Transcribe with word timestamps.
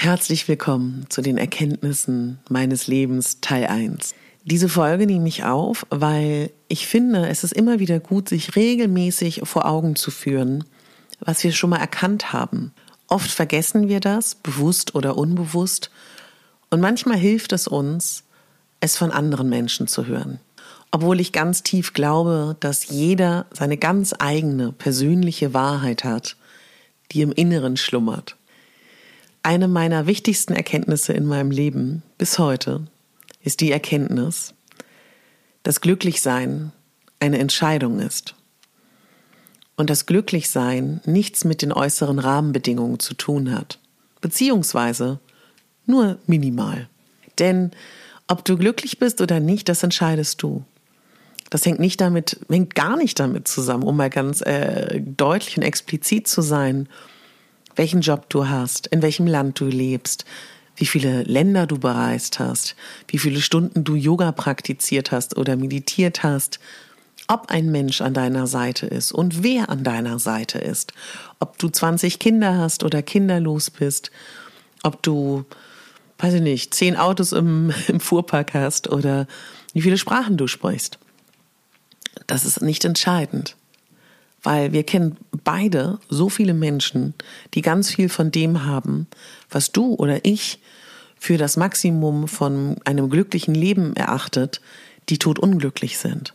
Herzlich 0.00 0.46
willkommen 0.46 1.06
zu 1.08 1.22
den 1.22 1.38
Erkenntnissen 1.38 2.38
meines 2.48 2.86
Lebens 2.86 3.40
Teil 3.40 3.66
1. 3.66 4.14
Diese 4.44 4.68
Folge 4.68 5.06
nehme 5.06 5.26
ich 5.26 5.42
auf, 5.42 5.88
weil 5.90 6.52
ich 6.68 6.86
finde, 6.86 7.26
es 7.26 7.42
ist 7.42 7.52
immer 7.52 7.80
wieder 7.80 7.98
gut, 7.98 8.28
sich 8.28 8.54
regelmäßig 8.54 9.40
vor 9.42 9.66
Augen 9.66 9.96
zu 9.96 10.12
führen, 10.12 10.62
was 11.18 11.42
wir 11.42 11.50
schon 11.50 11.70
mal 11.70 11.80
erkannt 11.80 12.32
haben. 12.32 12.72
Oft 13.08 13.28
vergessen 13.28 13.88
wir 13.88 13.98
das, 13.98 14.36
bewusst 14.36 14.94
oder 14.94 15.18
unbewusst, 15.18 15.90
und 16.70 16.80
manchmal 16.80 17.18
hilft 17.18 17.52
es 17.52 17.66
uns, 17.66 18.22
es 18.78 18.96
von 18.96 19.10
anderen 19.10 19.48
Menschen 19.48 19.88
zu 19.88 20.06
hören. 20.06 20.38
Obwohl 20.92 21.18
ich 21.18 21.32
ganz 21.32 21.64
tief 21.64 21.92
glaube, 21.92 22.56
dass 22.60 22.86
jeder 22.86 23.46
seine 23.50 23.76
ganz 23.76 24.14
eigene 24.16 24.70
persönliche 24.70 25.54
Wahrheit 25.54 26.04
hat, 26.04 26.36
die 27.10 27.22
im 27.22 27.32
Inneren 27.32 27.76
schlummert. 27.76 28.36
Eine 29.42 29.68
meiner 29.68 30.06
wichtigsten 30.06 30.54
Erkenntnisse 30.54 31.12
in 31.12 31.26
meinem 31.26 31.50
Leben 31.50 32.02
bis 32.18 32.38
heute 32.38 32.86
ist 33.42 33.60
die 33.60 33.72
Erkenntnis, 33.72 34.54
dass 35.62 35.80
Glücklichsein 35.80 36.72
eine 37.20 37.38
Entscheidung 37.38 38.00
ist. 38.00 38.34
Und 39.76 39.90
dass 39.90 40.06
Glücklichsein 40.06 41.00
nichts 41.04 41.44
mit 41.44 41.62
den 41.62 41.72
äußeren 41.72 42.18
Rahmenbedingungen 42.18 42.98
zu 42.98 43.14
tun 43.14 43.52
hat. 43.52 43.78
Beziehungsweise 44.20 45.20
nur 45.86 46.18
minimal. 46.26 46.88
Denn 47.38 47.70
ob 48.26 48.44
du 48.44 48.56
glücklich 48.56 48.98
bist 48.98 49.20
oder 49.20 49.40
nicht, 49.40 49.68
das 49.68 49.82
entscheidest 49.82 50.42
du. 50.42 50.64
Das 51.50 51.64
hängt 51.64 51.78
nicht 51.78 52.00
damit, 52.00 52.38
hängt 52.50 52.74
gar 52.74 52.96
nicht 52.96 53.18
damit 53.18 53.48
zusammen, 53.48 53.84
um 53.84 53.96
mal 53.96 54.10
ganz 54.10 54.42
äh, 54.42 55.00
deutlich 55.00 55.56
und 55.56 55.62
explizit 55.62 56.28
zu 56.28 56.42
sein, 56.42 56.88
welchen 57.78 58.00
Job 58.00 58.28
du 58.28 58.48
hast, 58.48 58.88
in 58.88 59.02
welchem 59.02 59.26
Land 59.26 59.60
du 59.60 59.66
lebst, 59.66 60.24
wie 60.76 60.86
viele 60.86 61.22
Länder 61.22 61.66
du 61.66 61.78
bereist 61.78 62.38
hast, 62.38 62.76
wie 63.06 63.18
viele 63.18 63.40
Stunden 63.40 63.84
du 63.84 63.94
Yoga 63.94 64.32
praktiziert 64.32 65.12
hast 65.12 65.36
oder 65.36 65.56
meditiert 65.56 66.22
hast, 66.22 66.58
ob 67.28 67.50
ein 67.50 67.70
Mensch 67.70 68.00
an 68.00 68.14
deiner 68.14 68.46
Seite 68.46 68.86
ist 68.86 69.12
und 69.12 69.42
wer 69.42 69.68
an 69.68 69.84
deiner 69.84 70.18
Seite 70.18 70.58
ist, 70.58 70.92
ob 71.40 71.58
du 71.58 71.68
20 71.68 72.18
Kinder 72.18 72.56
hast 72.58 72.84
oder 72.84 73.02
kinderlos 73.02 73.70
bist, 73.70 74.10
ob 74.82 75.02
du, 75.02 75.44
weiß 76.18 76.34
ich 76.34 76.42
nicht, 76.42 76.74
zehn 76.74 76.96
Autos 76.96 77.32
im, 77.32 77.72
im 77.88 78.00
Fuhrpark 78.00 78.54
hast 78.54 78.88
oder 78.88 79.26
wie 79.72 79.82
viele 79.82 79.98
Sprachen 79.98 80.36
du 80.36 80.46
sprichst. 80.46 80.98
Das 82.26 82.44
ist 82.44 82.60
nicht 82.60 82.84
entscheidend 82.84 83.56
weil 84.48 84.72
wir 84.72 84.82
kennen 84.82 85.18
beide 85.44 85.98
so 86.08 86.30
viele 86.30 86.54
Menschen, 86.54 87.12
die 87.52 87.60
ganz 87.60 87.90
viel 87.90 88.08
von 88.08 88.30
dem 88.30 88.64
haben, 88.64 89.06
was 89.50 89.72
du 89.72 89.92
oder 89.96 90.24
ich 90.24 90.58
für 91.18 91.36
das 91.36 91.58
Maximum 91.58 92.28
von 92.28 92.76
einem 92.86 93.10
glücklichen 93.10 93.54
Leben 93.54 93.94
erachtet, 93.94 94.62
die 95.10 95.18
todunglücklich 95.18 95.98
sind. 95.98 96.32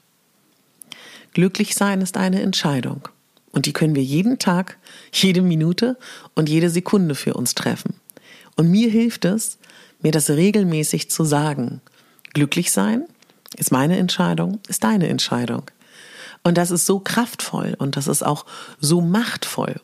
Glücklich 1.34 1.74
sein 1.74 2.02
ist 2.02 2.16
eine 2.16 2.44
Entscheidung. 2.44 3.08
Und 3.52 3.66
die 3.66 3.74
können 3.74 3.96
wir 3.96 4.04
jeden 4.04 4.38
Tag, 4.38 4.78
jede 5.12 5.42
Minute 5.42 5.98
und 6.36 6.50
jede 6.50 6.70
Sekunde 6.70 7.16
für 7.16 7.34
uns 7.34 7.56
treffen. 7.56 7.96
Und 8.56 8.70
mir 8.70 8.92
hilft 8.92 9.26
es, 9.26 9.58
mir 10.04 10.12
das 10.12 10.30
regelmäßig 10.30 11.10
zu 11.10 11.24
sagen. 11.24 11.82
Glücklich 12.36 12.72
sein 12.72 13.06
ist 13.58 13.72
meine 13.72 13.98
Entscheidung, 13.98 14.60
ist 14.68 14.84
deine 14.84 15.08
Entscheidung. 15.08 15.64
Und 16.44 16.58
das 16.58 16.72
ist 16.72 16.86
so 16.86 17.00
kraftvoll 17.00 17.76
und 17.78 17.96
das 17.96 18.08
ist 18.08 18.24
auch 18.24 18.46
so 18.80 19.02
machtvoll, 19.02 19.80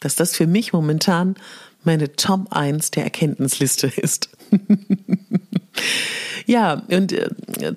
dass 0.00 0.14
das 0.14 0.36
für 0.36 0.46
mich 0.46 0.72
momentan 0.72 1.34
meine 1.82 2.14
Top 2.14 2.52
1 2.52 2.92
der 2.92 3.04
Erkenntnisliste 3.04 3.88
ist. 3.88 4.30
ja, 6.46 6.82
und 6.88 7.12
äh, 7.12 7.30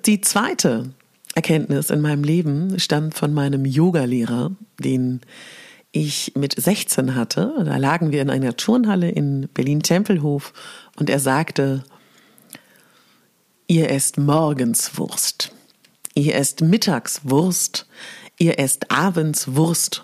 die 0.04 0.20
zweite 0.20 0.90
Erkenntnis 1.34 1.90
in 1.90 2.00
meinem 2.00 2.24
Leben 2.24 2.78
stammt 2.78 3.14
von 3.14 3.34
meinem 3.34 3.64
Yogalehrer, 3.64 4.52
den 4.78 5.20
ich 5.92 6.32
mit 6.36 6.60
16 6.60 7.14
hatte. 7.14 7.54
Da 7.64 7.76
lagen 7.76 8.12
wir 8.12 8.22
in 8.22 8.30
einer 8.30 8.56
Turnhalle 8.56 9.10
in 9.10 9.48
Berlin-Tempelhof 9.52 10.52
und 10.96 11.10
er 11.10 11.18
sagte, 11.18 11.84
ihr 13.66 13.90
esst 13.90 14.18
morgens 14.18 14.98
Wurst, 14.98 15.52
ihr 16.14 16.34
esst 16.34 16.60
mittags 16.60 17.20
Wurst, 17.24 17.86
ihr 18.38 18.58
esst 18.58 18.90
abends 18.90 19.54
Wurst 19.54 20.02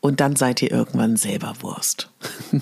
und 0.00 0.20
dann 0.20 0.36
seid 0.36 0.62
ihr 0.62 0.70
irgendwann 0.70 1.16
selber 1.16 1.54
Wurst. 1.60 2.10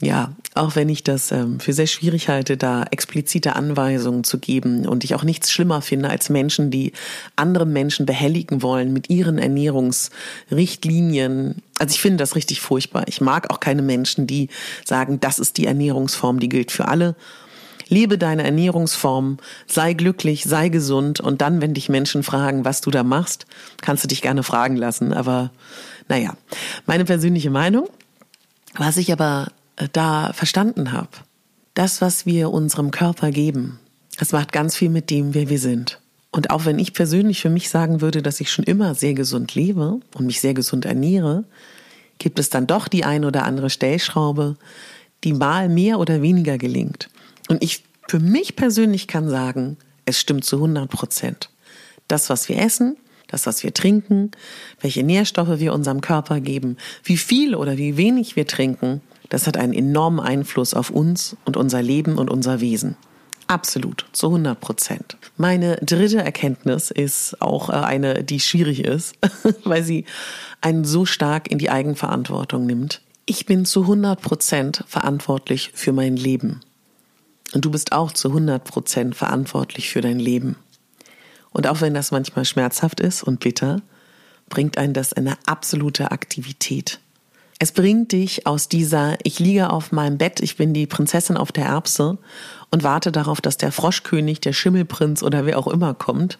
ja, 0.00 0.32
auch 0.54 0.74
wenn 0.74 0.88
ich 0.88 1.04
das 1.04 1.30
ähm, 1.30 1.60
für 1.60 1.72
sehr 1.72 1.86
schwierig 1.86 2.28
halte, 2.28 2.56
da 2.56 2.82
explizite 2.90 3.54
Anweisungen 3.54 4.24
zu 4.24 4.38
geben 4.38 4.88
und 4.88 5.04
ich 5.04 5.14
auch 5.14 5.22
nichts 5.22 5.52
schlimmer 5.52 5.80
finde 5.80 6.10
als 6.10 6.28
Menschen, 6.28 6.72
die 6.72 6.92
andere 7.36 7.66
Menschen 7.66 8.04
behelligen 8.04 8.62
wollen 8.62 8.92
mit 8.92 9.10
ihren 9.10 9.38
Ernährungsrichtlinien. 9.38 11.62
Also 11.78 11.94
ich 11.94 12.00
finde 12.00 12.16
das 12.16 12.34
richtig 12.34 12.60
furchtbar. 12.60 13.04
Ich 13.06 13.20
mag 13.20 13.48
auch 13.50 13.60
keine 13.60 13.82
Menschen, 13.82 14.26
die 14.26 14.48
sagen, 14.84 15.20
das 15.20 15.38
ist 15.38 15.56
die 15.56 15.66
Ernährungsform, 15.66 16.40
die 16.40 16.48
gilt 16.48 16.72
für 16.72 16.88
alle 16.88 17.14
Liebe 17.88 18.18
deine 18.18 18.44
Ernährungsform, 18.44 19.38
sei 19.66 19.94
glücklich, 19.94 20.44
sei 20.44 20.68
gesund 20.68 21.20
und 21.20 21.40
dann, 21.40 21.60
wenn 21.60 21.74
dich 21.74 21.88
Menschen 21.88 22.22
fragen, 22.22 22.64
was 22.64 22.80
du 22.80 22.90
da 22.90 23.02
machst, 23.02 23.46
kannst 23.80 24.04
du 24.04 24.08
dich 24.08 24.22
gerne 24.22 24.42
fragen 24.42 24.76
lassen. 24.76 25.12
Aber 25.12 25.50
naja, 26.08 26.34
meine 26.86 27.04
persönliche 27.04 27.50
Meinung, 27.50 27.88
was 28.74 28.96
ich 28.96 29.12
aber 29.12 29.48
äh, 29.76 29.88
da 29.92 30.32
verstanden 30.32 30.92
habe, 30.92 31.08
das, 31.74 32.00
was 32.00 32.26
wir 32.26 32.50
unserem 32.50 32.90
Körper 32.90 33.30
geben, 33.30 33.78
das 34.18 34.32
macht 34.32 34.52
ganz 34.52 34.76
viel 34.76 34.90
mit 34.90 35.10
dem, 35.10 35.34
wer 35.34 35.48
wir 35.48 35.58
sind. 35.58 35.98
Und 36.30 36.50
auch 36.50 36.64
wenn 36.64 36.78
ich 36.78 36.94
persönlich 36.94 37.40
für 37.40 37.50
mich 37.50 37.68
sagen 37.68 38.00
würde, 38.00 38.22
dass 38.22 38.40
ich 38.40 38.50
schon 38.50 38.64
immer 38.64 38.94
sehr 38.94 39.14
gesund 39.14 39.54
lebe 39.54 40.00
und 40.14 40.26
mich 40.26 40.40
sehr 40.40 40.54
gesund 40.54 40.86
ernähre, 40.86 41.44
gibt 42.18 42.38
es 42.38 42.48
dann 42.48 42.66
doch 42.66 42.88
die 42.88 43.04
ein 43.04 43.24
oder 43.24 43.44
andere 43.44 43.68
Stellschraube, 43.68 44.56
die 45.24 45.34
mal 45.34 45.68
mehr 45.68 45.98
oder 45.98 46.22
weniger 46.22 46.56
gelingt. 46.56 47.10
Und 47.48 47.62
ich 47.62 47.84
für 48.08 48.20
mich 48.20 48.56
persönlich 48.56 49.08
kann 49.08 49.28
sagen, 49.28 49.76
es 50.04 50.18
stimmt 50.20 50.44
zu 50.44 50.56
100 50.56 50.90
Prozent. 50.90 51.50
Das, 52.08 52.28
was 52.30 52.48
wir 52.48 52.58
essen, 52.58 52.96
das, 53.28 53.46
was 53.46 53.62
wir 53.62 53.72
trinken, 53.72 54.30
welche 54.80 55.02
Nährstoffe 55.02 55.58
wir 55.58 55.72
unserem 55.72 56.00
Körper 56.00 56.40
geben, 56.40 56.76
wie 57.04 57.16
viel 57.16 57.54
oder 57.54 57.78
wie 57.78 57.96
wenig 57.96 58.36
wir 58.36 58.46
trinken, 58.46 59.00
das 59.30 59.46
hat 59.46 59.56
einen 59.56 59.72
enormen 59.72 60.20
Einfluss 60.20 60.74
auf 60.74 60.90
uns 60.90 61.36
und 61.46 61.56
unser 61.56 61.80
Leben 61.82 62.18
und 62.18 62.28
unser 62.28 62.60
Wesen. 62.60 62.96
Absolut, 63.46 64.06
zu 64.12 64.26
100 64.26 64.60
Prozent. 64.60 65.16
Meine 65.36 65.76
dritte 65.76 66.18
Erkenntnis 66.18 66.90
ist 66.90 67.40
auch 67.40 67.70
äh, 67.70 67.72
eine, 67.72 68.24
die 68.24 68.40
schwierig 68.40 68.84
ist, 68.84 69.14
weil 69.64 69.82
sie 69.82 70.04
einen 70.60 70.84
so 70.84 71.06
stark 71.06 71.50
in 71.50 71.58
die 71.58 71.70
Eigenverantwortung 71.70 72.66
nimmt. 72.66 73.00
Ich 73.24 73.46
bin 73.46 73.64
zu 73.64 73.82
100 73.82 74.20
Prozent 74.20 74.84
verantwortlich 74.86 75.70
für 75.74 75.92
mein 75.92 76.16
Leben. 76.16 76.60
Und 77.54 77.64
du 77.64 77.70
bist 77.70 77.92
auch 77.92 78.12
zu 78.12 78.28
100 78.28 78.64
Prozent 78.64 79.14
verantwortlich 79.14 79.90
für 79.90 80.00
dein 80.00 80.18
Leben. 80.18 80.56
Und 81.50 81.66
auch 81.66 81.80
wenn 81.80 81.94
das 81.94 82.10
manchmal 82.10 82.44
schmerzhaft 82.44 83.00
ist 83.00 83.22
und 83.22 83.40
bitter, 83.40 83.82
bringt 84.48 84.78
einen 84.78 84.94
das 84.94 85.12
in 85.12 85.26
eine 85.26 85.36
absolute 85.46 86.10
Aktivität. 86.10 86.98
Es 87.58 87.72
bringt 87.72 88.10
dich 88.12 88.46
aus 88.46 88.68
dieser, 88.68 89.16
ich 89.22 89.38
liege 89.38 89.70
auf 89.70 89.92
meinem 89.92 90.18
Bett, 90.18 90.40
ich 90.40 90.56
bin 90.56 90.74
die 90.74 90.86
Prinzessin 90.86 91.36
auf 91.36 91.52
der 91.52 91.66
Erbse 91.66 92.18
und 92.70 92.82
warte 92.82 93.12
darauf, 93.12 93.40
dass 93.40 93.56
der 93.56 93.70
Froschkönig, 93.70 94.40
der 94.40 94.52
Schimmelprinz 94.52 95.22
oder 95.22 95.46
wer 95.46 95.58
auch 95.58 95.68
immer 95.68 95.94
kommt, 95.94 96.38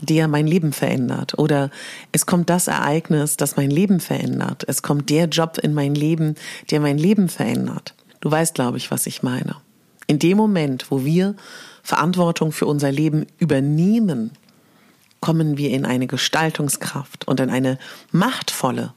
der 0.00 0.28
mein 0.28 0.46
Leben 0.46 0.72
verändert. 0.72 1.38
Oder 1.38 1.70
es 2.12 2.26
kommt 2.26 2.50
das 2.50 2.68
Ereignis, 2.68 3.36
das 3.36 3.56
mein 3.56 3.70
Leben 3.70 3.98
verändert. 3.98 4.64
Es 4.68 4.82
kommt 4.82 5.08
der 5.10 5.26
Job 5.26 5.58
in 5.58 5.72
mein 5.72 5.94
Leben, 5.94 6.34
der 6.70 6.80
mein 6.80 6.98
Leben 6.98 7.28
verändert. 7.28 7.94
Du 8.20 8.30
weißt, 8.30 8.54
glaube 8.54 8.76
ich, 8.76 8.90
was 8.90 9.06
ich 9.06 9.22
meine. 9.22 9.56
In 10.08 10.18
dem 10.18 10.36
Moment, 10.36 10.90
wo 10.90 11.04
wir 11.04 11.36
Verantwortung 11.84 12.50
für 12.50 12.66
unser 12.66 12.90
Leben 12.90 13.26
übernehmen, 13.38 14.32
kommen 15.20 15.56
wir 15.56 15.70
in 15.70 15.86
eine 15.86 16.08
Gestaltungskraft 16.08 17.28
und 17.28 17.38
in 17.38 17.50
eine 17.50 17.78
machtvolle 18.10 18.92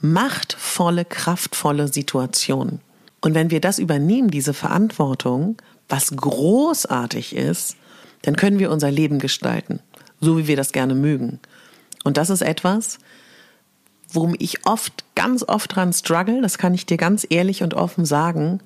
machtvolle, 0.00 1.04
kraftvolle 1.04 1.88
Situationen. 1.88 2.80
Und 3.20 3.34
wenn 3.34 3.50
wir 3.50 3.60
das 3.60 3.78
übernehmen, 3.78 4.30
diese 4.30 4.54
Verantwortung, 4.54 5.56
was 5.88 6.14
großartig 6.14 7.34
ist, 7.34 7.76
dann 8.22 8.36
können 8.36 8.58
wir 8.58 8.70
unser 8.70 8.90
Leben 8.90 9.18
gestalten, 9.18 9.80
so 10.20 10.38
wie 10.38 10.46
wir 10.46 10.56
das 10.56 10.72
gerne 10.72 10.94
mögen. 10.94 11.40
Und 12.04 12.16
das 12.16 12.30
ist 12.30 12.42
etwas, 12.42 12.98
worum 14.12 14.34
ich 14.38 14.66
oft, 14.66 15.04
ganz 15.14 15.42
oft 15.42 15.74
dran 15.74 15.92
struggle, 15.92 16.42
das 16.42 16.58
kann 16.58 16.74
ich 16.74 16.86
dir 16.86 16.96
ganz 16.96 17.26
ehrlich 17.28 17.62
und 17.62 17.74
offen 17.74 18.04
sagen. 18.04 18.60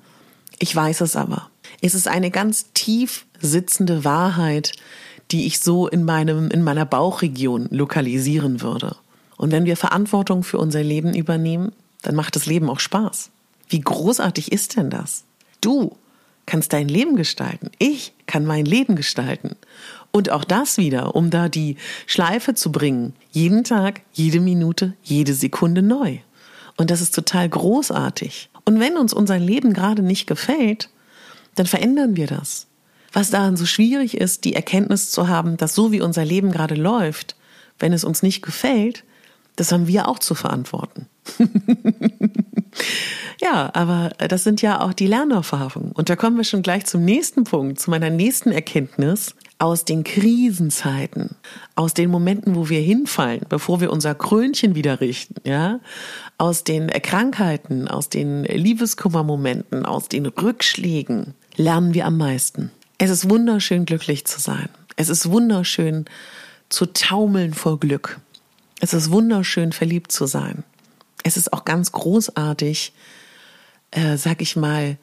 Ich 0.59 0.75
weiß 0.75 1.01
es 1.01 1.15
aber. 1.15 1.49
Es 1.85 1.95
ist 1.95 2.07
eine 2.07 2.31
ganz 2.31 2.71
tief 2.73 3.25
sitzende 3.41 4.05
Wahrheit, 4.05 4.71
die 5.31 5.45
ich 5.45 5.59
so 5.59 5.89
in 5.89 6.05
meinem, 6.05 6.49
in 6.49 6.63
meiner 6.63 6.85
Bauchregion 6.85 7.67
lokalisieren 7.71 8.61
würde. 8.61 8.95
Und 9.35 9.51
wenn 9.51 9.65
wir 9.65 9.75
Verantwortung 9.75 10.43
für 10.43 10.59
unser 10.59 10.81
Leben 10.81 11.13
übernehmen, 11.13 11.73
dann 12.01 12.15
macht 12.15 12.37
das 12.37 12.45
Leben 12.45 12.69
auch 12.69 12.79
Spaß. 12.79 13.31
Wie 13.67 13.81
großartig 13.81 14.53
ist 14.53 14.77
denn 14.77 14.89
das? 14.89 15.25
Du 15.59 15.97
kannst 16.45 16.71
dein 16.71 16.87
Leben 16.87 17.17
gestalten. 17.17 17.69
Ich 17.79 18.13
kann 18.27 18.45
mein 18.45 18.63
Leben 18.63 18.95
gestalten. 18.95 19.57
Und 20.11 20.29
auch 20.29 20.45
das 20.45 20.77
wieder, 20.77 21.17
um 21.17 21.31
da 21.31 21.49
die 21.49 21.75
Schleife 22.07 22.53
zu 22.53 22.71
bringen. 22.71 23.13
Jeden 23.33 23.65
Tag, 23.65 24.03
jede 24.13 24.39
Minute, 24.39 24.93
jede 25.03 25.33
Sekunde 25.33 25.81
neu. 25.81 26.19
Und 26.77 26.91
das 26.91 27.01
ist 27.01 27.13
total 27.13 27.49
großartig. 27.49 28.49
Und 28.63 28.79
wenn 28.79 28.95
uns 28.95 29.11
unser 29.11 29.37
Leben 29.37 29.73
gerade 29.73 30.01
nicht 30.01 30.27
gefällt, 30.27 30.87
dann 31.55 31.65
verändern 31.65 32.15
wir 32.15 32.27
das. 32.27 32.67
Was 33.11 33.29
daran 33.29 33.57
so 33.57 33.65
schwierig 33.65 34.17
ist, 34.17 34.43
die 34.43 34.55
Erkenntnis 34.55 35.11
zu 35.11 35.27
haben, 35.27 35.57
dass 35.57 35.75
so 35.75 35.91
wie 35.91 36.01
unser 36.01 36.25
Leben 36.25 36.51
gerade 36.51 36.75
läuft, 36.75 37.35
wenn 37.79 37.93
es 37.93 38.03
uns 38.03 38.23
nicht 38.23 38.41
gefällt, 38.41 39.03
das 39.55 39.71
haben 39.71 39.87
wir 39.87 40.07
auch 40.07 40.17
zu 40.17 40.33
verantworten. 40.33 41.07
ja, 43.41 43.69
aber 43.73 44.09
das 44.17 44.43
sind 44.43 44.63
ja 44.63 44.81
auch 44.81 44.93
die 44.93 45.05
Lernerfahrungen. 45.05 45.91
Und 45.91 46.09
da 46.09 46.15
kommen 46.15 46.37
wir 46.37 46.43
schon 46.43 46.63
gleich 46.63 46.85
zum 46.85 47.05
nächsten 47.05 47.43
Punkt, 47.43 47.79
zu 47.79 47.91
meiner 47.91 48.09
nächsten 48.09 48.51
Erkenntnis 48.51 49.35
aus 49.59 49.85
den 49.85 50.03
Krisenzeiten, 50.03 51.35
aus 51.75 51.93
den 51.93 52.09
Momenten, 52.09 52.55
wo 52.55 52.69
wir 52.69 52.81
hinfallen, 52.81 53.45
bevor 53.47 53.79
wir 53.79 53.91
unser 53.91 54.15
Krönchen 54.15 54.75
wieder 54.75 54.99
richten, 54.99 55.35
ja, 55.45 55.79
aus 56.37 56.63
den 56.63 56.87
Krankheiten, 56.87 57.87
aus 57.87 58.09
den 58.09 58.43
Liebeskummermomenten, 58.43 59.85
aus 59.85 60.09
den 60.09 60.25
Rückschlägen, 60.25 61.35
lernen 61.55 61.93
wir 61.93 62.05
am 62.05 62.17
meisten. 62.17 62.71
Es 62.97 63.09
ist 63.09 63.29
wunderschön, 63.29 63.85
glücklich 63.85 64.25
zu 64.25 64.39
sein. 64.39 64.69
Es 64.95 65.09
ist 65.09 65.29
wunderschön, 65.29 66.05
zu 66.69 66.85
taumeln 66.87 67.53
vor 67.53 67.79
Glück. 67.79 68.19
Es 68.79 68.93
ist 68.93 69.11
wunderschön, 69.11 69.71
verliebt 69.71 70.11
zu 70.11 70.25
sein. 70.25 70.63
Es 71.23 71.37
ist 71.37 71.53
auch 71.53 71.65
ganz 71.65 71.91
großartig, 71.91 72.93
äh, 73.91 74.17
sag 74.17 74.41
ich 74.41 74.55
mal, 74.55 74.97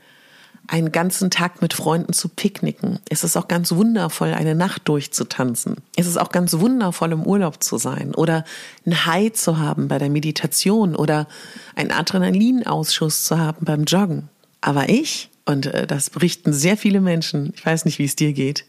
einen 0.66 0.92
ganzen 0.92 1.30
Tag 1.30 1.62
mit 1.62 1.72
Freunden 1.72 2.12
zu 2.12 2.28
picknicken. 2.28 3.00
Es 3.08 3.24
ist 3.24 3.36
auch 3.36 3.48
ganz 3.48 3.72
wundervoll, 3.72 4.32
eine 4.34 4.54
Nacht 4.54 4.88
durchzutanzen. 4.88 5.76
Es 5.96 6.06
ist 6.06 6.18
auch 6.18 6.30
ganz 6.30 6.52
wundervoll, 6.54 7.12
im 7.12 7.24
Urlaub 7.24 7.62
zu 7.62 7.78
sein 7.78 8.14
oder 8.14 8.44
ein 8.86 9.06
High 9.06 9.32
zu 9.32 9.58
haben 9.58 9.88
bei 9.88 9.98
der 9.98 10.10
Meditation 10.10 10.94
oder 10.94 11.26
einen 11.74 11.90
Adrenalinausschuss 11.90 13.24
zu 13.24 13.38
haben 13.38 13.64
beim 13.64 13.84
Joggen. 13.84 14.28
Aber 14.60 14.88
ich, 14.88 15.29
und 15.44 15.66
äh, 15.66 15.86
das 15.86 16.10
berichten 16.10 16.52
sehr 16.52 16.76
viele 16.76 17.00
Menschen, 17.00 17.52
ich 17.54 17.64
weiß 17.64 17.84
nicht, 17.84 17.98
wie 17.98 18.04
es 18.04 18.16
dir 18.16 18.32
geht, 18.32 18.64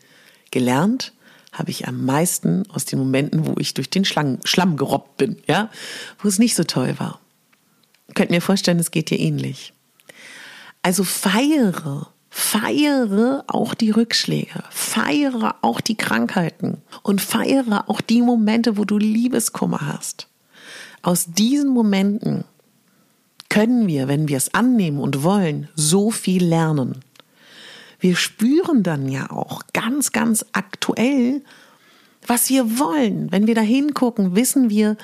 gelernt, 0.51 1.13
habe 1.51 1.71
ich 1.71 1.87
am 1.87 2.05
meisten 2.05 2.69
aus 2.71 2.85
den 2.85 2.99
Momenten, 2.99 3.45
wo 3.45 3.55
ich 3.57 3.73
durch 3.73 3.89
den 3.89 4.05
Schlang, 4.05 4.39
Schlamm 4.45 4.77
gerobbt 4.77 5.17
bin, 5.17 5.37
ja, 5.47 5.69
wo 6.19 6.27
es 6.27 6.39
nicht 6.39 6.55
so 6.55 6.63
toll 6.63 6.95
war. 6.97 7.19
Könnt 8.13 8.31
mir 8.31 8.41
vorstellen, 8.41 8.79
es 8.79 8.91
geht 8.91 9.09
dir 9.09 9.19
ähnlich. 9.19 9.73
Also 10.81 11.03
feiere, 11.03 12.09
feiere 12.29 13.43
auch 13.47 13.73
die 13.73 13.91
Rückschläge, 13.91 14.63
feiere 14.69 15.55
auch 15.61 15.81
die 15.81 15.95
Krankheiten 15.95 16.81
und 17.03 17.21
feiere 17.21 17.89
auch 17.89 18.01
die 18.01 18.21
Momente, 18.21 18.77
wo 18.77 18.85
du 18.85 18.97
Liebeskummer 18.97 19.87
hast. 19.87 20.27
Aus 21.03 21.25
diesen 21.27 21.69
Momenten 21.69 22.43
können 23.51 23.87
wir, 23.87 24.07
wenn 24.07 24.27
wir 24.27 24.37
es 24.37 24.53
annehmen 24.55 24.99
und 24.99 25.21
wollen, 25.21 25.69
so 25.75 26.09
viel 26.09 26.43
lernen 26.43 27.03
wir 28.01 28.15
spüren 28.15 28.83
dann 28.83 29.07
ja 29.07 29.29
auch 29.31 29.61
ganz, 29.73 30.11
ganz 30.11 30.43
aktuell, 30.51 31.43
was 32.25 32.49
wir 32.49 32.79
wollen. 32.79 33.31
Wenn 33.31 33.47
wir 33.47 33.55
da 33.55 33.61
hingucken, 33.61 34.35
wissen 34.35 34.69
wir, 34.69 34.97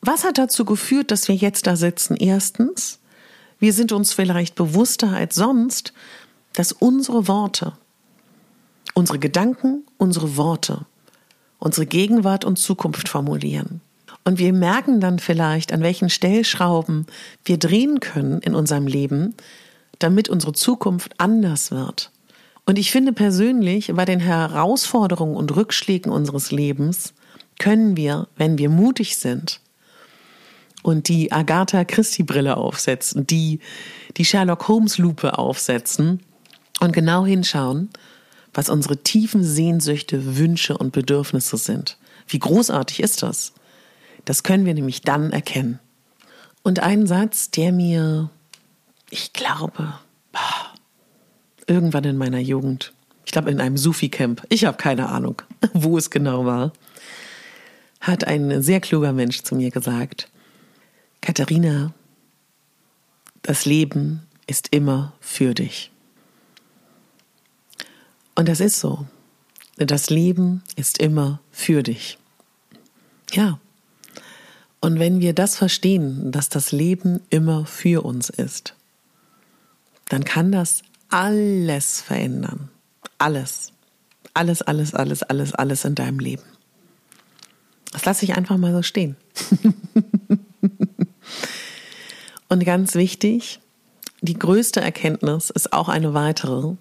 was 0.00 0.24
hat 0.24 0.38
dazu 0.38 0.64
geführt, 0.64 1.10
dass 1.10 1.28
wir 1.28 1.34
jetzt 1.34 1.66
da 1.66 1.76
sitzen? 1.76 2.16
Erstens, 2.16 3.00
wir 3.58 3.72
sind 3.72 3.92
uns 3.92 4.12
vielleicht 4.12 4.54
bewusster 4.54 5.10
als 5.10 5.34
sonst, 5.34 5.92
dass 6.52 6.72
unsere 6.72 7.26
Worte, 7.26 7.72
unsere 8.94 9.18
Gedanken, 9.18 9.82
unsere 9.98 10.36
Worte, 10.36 10.86
unsere 11.58 11.86
Gegenwart 11.86 12.44
und 12.44 12.56
Zukunft 12.56 13.08
formulieren. 13.08 13.80
Und 14.24 14.38
wir 14.38 14.52
merken 14.52 15.00
dann 15.00 15.18
vielleicht, 15.18 15.72
an 15.72 15.82
welchen 15.82 16.08
Stellschrauben 16.08 17.06
wir 17.44 17.58
drehen 17.58 18.00
können 18.00 18.40
in 18.40 18.54
unserem 18.54 18.86
Leben, 18.86 19.34
damit 19.98 20.28
unsere 20.28 20.54
Zukunft 20.54 21.12
anders 21.18 21.70
wird. 21.70 22.10
Und 22.66 22.78
ich 22.78 22.90
finde 22.90 23.12
persönlich, 23.12 23.92
bei 23.94 24.06
den 24.06 24.20
Herausforderungen 24.20 25.36
und 25.36 25.54
Rückschlägen 25.54 26.10
unseres 26.10 26.50
Lebens 26.50 27.12
können 27.58 27.96
wir, 27.96 28.28
wenn 28.36 28.56
wir 28.56 28.70
mutig 28.70 29.16
sind 29.16 29.60
und 30.82 31.08
die 31.08 31.30
Agatha 31.30 31.84
Christie 31.84 32.22
Brille 32.22 32.56
aufsetzen, 32.56 33.26
die 33.26 33.60
die 34.16 34.24
Sherlock 34.24 34.68
Holmes 34.68 34.98
Lupe 34.98 35.38
aufsetzen 35.38 36.20
und 36.80 36.92
genau 36.92 37.24
hinschauen, 37.26 37.90
was 38.52 38.68
unsere 38.68 38.98
tiefen 38.98 39.44
Sehnsüchte, 39.44 40.36
Wünsche 40.36 40.76
und 40.76 40.92
Bedürfnisse 40.92 41.56
sind. 41.56 41.98
Wie 42.28 42.38
großartig 42.38 43.00
ist 43.00 43.22
das? 43.22 43.52
Das 44.24 44.42
können 44.42 44.64
wir 44.64 44.74
nämlich 44.74 45.02
dann 45.02 45.32
erkennen. 45.32 45.78
Und 46.62 46.80
ein 46.80 47.06
Satz, 47.06 47.50
der 47.50 47.72
mir, 47.72 48.30
ich 49.10 49.32
glaube, 49.32 49.94
irgendwann 51.66 52.04
in 52.04 52.16
meiner 52.16 52.38
Jugend, 52.38 52.92
ich 53.26 53.32
glaube 53.32 53.50
in 53.50 53.60
einem 53.60 53.76
Sufi-Camp, 53.76 54.42
ich 54.48 54.64
habe 54.64 54.76
keine 54.76 55.08
Ahnung, 55.08 55.42
wo 55.72 55.98
es 55.98 56.10
genau 56.10 56.46
war, 56.46 56.72
hat 58.00 58.24
ein 58.24 58.62
sehr 58.62 58.80
kluger 58.80 59.12
Mensch 59.12 59.42
zu 59.42 59.54
mir 59.54 59.70
gesagt, 59.70 60.28
Katharina, 61.20 61.92
das 63.42 63.64
Leben 63.64 64.26
ist 64.46 64.68
immer 64.72 65.14
für 65.20 65.54
dich. 65.54 65.90
Und 68.34 68.48
das 68.48 68.60
ist 68.60 68.80
so. 68.80 69.06
Das 69.76 70.10
Leben 70.10 70.62
ist 70.76 70.98
immer 70.98 71.40
für 71.50 71.82
dich. 71.82 72.18
Ja. 73.32 73.58
Und 74.84 74.98
wenn 74.98 75.22
wir 75.22 75.32
das 75.32 75.56
verstehen, 75.56 76.30
dass 76.30 76.50
das 76.50 76.70
Leben 76.70 77.22
immer 77.30 77.64
für 77.64 78.04
uns 78.04 78.28
ist, 78.28 78.74
dann 80.10 80.24
kann 80.24 80.52
das 80.52 80.82
alles 81.08 82.02
verändern. 82.02 82.68
Alles. 83.16 83.72
Alles, 84.34 84.60
alles, 84.60 84.92
alles, 84.92 85.22
alles, 85.22 85.54
alles 85.54 85.86
in 85.86 85.94
deinem 85.94 86.18
Leben. 86.18 86.42
Das 87.92 88.04
lasse 88.04 88.26
ich 88.26 88.36
einfach 88.36 88.58
mal 88.58 88.74
so 88.74 88.82
stehen. 88.82 89.16
Und 92.50 92.62
ganz 92.66 92.94
wichtig, 92.94 93.60
die 94.20 94.38
größte 94.38 94.82
Erkenntnis 94.82 95.48
ist 95.48 95.72
auch 95.72 95.88
eine 95.88 96.12
weitere, 96.12 96.74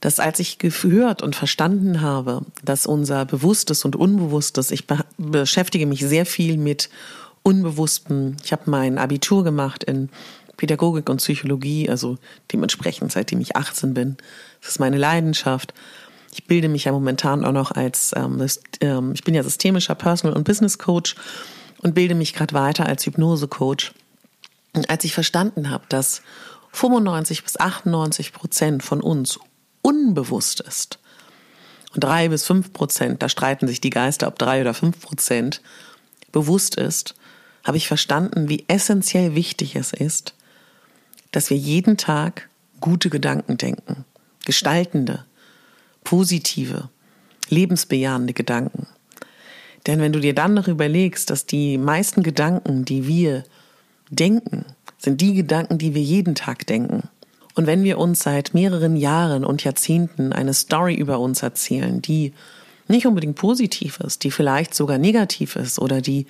dass 0.00 0.18
als 0.18 0.40
ich 0.40 0.58
gehört 0.58 1.22
und 1.22 1.36
verstanden 1.36 2.00
habe, 2.00 2.42
dass 2.64 2.84
unser 2.84 3.24
Bewusstes 3.26 3.84
und 3.84 3.94
Unbewusstes, 3.94 4.72
ich 4.72 4.88
beschäftige 5.18 5.86
mich 5.86 6.00
sehr 6.00 6.26
viel 6.26 6.56
mit 6.56 6.90
Unbewusstem. 7.48 8.36
Ich 8.44 8.52
habe 8.52 8.70
mein 8.70 8.98
Abitur 8.98 9.42
gemacht 9.42 9.82
in 9.82 10.10
Pädagogik 10.58 11.08
und 11.08 11.16
Psychologie, 11.16 11.88
also 11.88 12.18
dementsprechend 12.52 13.10
seitdem 13.10 13.40
ich 13.40 13.56
18 13.56 13.94
bin. 13.94 14.18
Das 14.60 14.72
ist 14.72 14.80
meine 14.80 14.98
Leidenschaft. 14.98 15.72
Ich 16.34 16.44
bilde 16.44 16.68
mich 16.68 16.84
ja 16.84 16.92
momentan 16.92 17.46
auch 17.46 17.52
noch 17.52 17.70
als, 17.70 18.12
ähm, 18.14 18.46
ähm, 18.82 19.12
ich 19.14 19.24
bin 19.24 19.34
ja 19.34 19.42
systemischer 19.42 19.94
Personal- 19.94 20.36
und 20.36 20.44
Business 20.44 20.76
Coach 20.76 21.14
und 21.78 21.94
bilde 21.94 22.14
mich 22.14 22.34
gerade 22.34 22.52
weiter 22.52 22.84
als 22.84 23.06
Hypnose-Coach. 23.06 23.94
Und 24.74 24.90
als 24.90 25.04
ich 25.04 25.14
verstanden 25.14 25.70
habe, 25.70 25.84
dass 25.88 26.20
95 26.72 27.44
bis 27.44 27.58
98 27.58 28.34
Prozent 28.34 28.82
von 28.82 29.00
uns 29.00 29.40
unbewusst 29.80 30.60
ist 30.60 30.98
und 31.94 32.04
drei 32.04 32.28
bis 32.28 32.44
fünf 32.44 32.74
Prozent, 32.74 33.22
da 33.22 33.30
streiten 33.30 33.66
sich 33.66 33.80
die 33.80 33.88
Geister, 33.88 34.28
ob 34.28 34.38
drei 34.38 34.60
oder 34.60 34.74
fünf 34.74 35.00
Prozent 35.00 35.62
bewusst 36.30 36.74
ist, 36.74 37.14
habe 37.68 37.76
ich 37.76 37.86
verstanden, 37.86 38.48
wie 38.48 38.64
essentiell 38.66 39.34
wichtig 39.34 39.76
es 39.76 39.92
ist, 39.92 40.34
dass 41.32 41.50
wir 41.50 41.56
jeden 41.58 41.98
Tag 41.98 42.48
gute 42.80 43.10
Gedanken 43.10 43.58
denken, 43.58 44.06
gestaltende, 44.46 45.26
positive, 46.02 46.88
lebensbejahende 47.50 48.32
Gedanken. 48.32 48.86
Denn 49.86 50.00
wenn 50.00 50.14
du 50.14 50.20
dir 50.20 50.34
dann 50.34 50.54
noch 50.54 50.66
überlegst, 50.66 51.28
dass 51.28 51.44
die 51.44 51.76
meisten 51.76 52.22
Gedanken, 52.22 52.86
die 52.86 53.06
wir 53.06 53.44
denken, 54.08 54.64
sind 54.96 55.20
die 55.20 55.34
Gedanken, 55.34 55.76
die 55.76 55.94
wir 55.94 56.02
jeden 56.02 56.34
Tag 56.34 56.66
denken. 56.66 57.10
Und 57.54 57.66
wenn 57.66 57.84
wir 57.84 57.98
uns 57.98 58.20
seit 58.20 58.54
mehreren 58.54 58.96
Jahren 58.96 59.44
und 59.44 59.62
Jahrzehnten 59.62 60.32
eine 60.32 60.54
Story 60.54 60.94
über 60.94 61.18
uns 61.18 61.42
erzählen, 61.42 62.00
die 62.00 62.32
nicht 62.88 63.06
unbedingt 63.06 63.36
positiv 63.36 64.00
ist, 64.00 64.24
die 64.24 64.30
vielleicht 64.30 64.74
sogar 64.74 64.98
negativ 64.98 65.56
ist 65.56 65.78
oder 65.78 66.00
die 66.00 66.26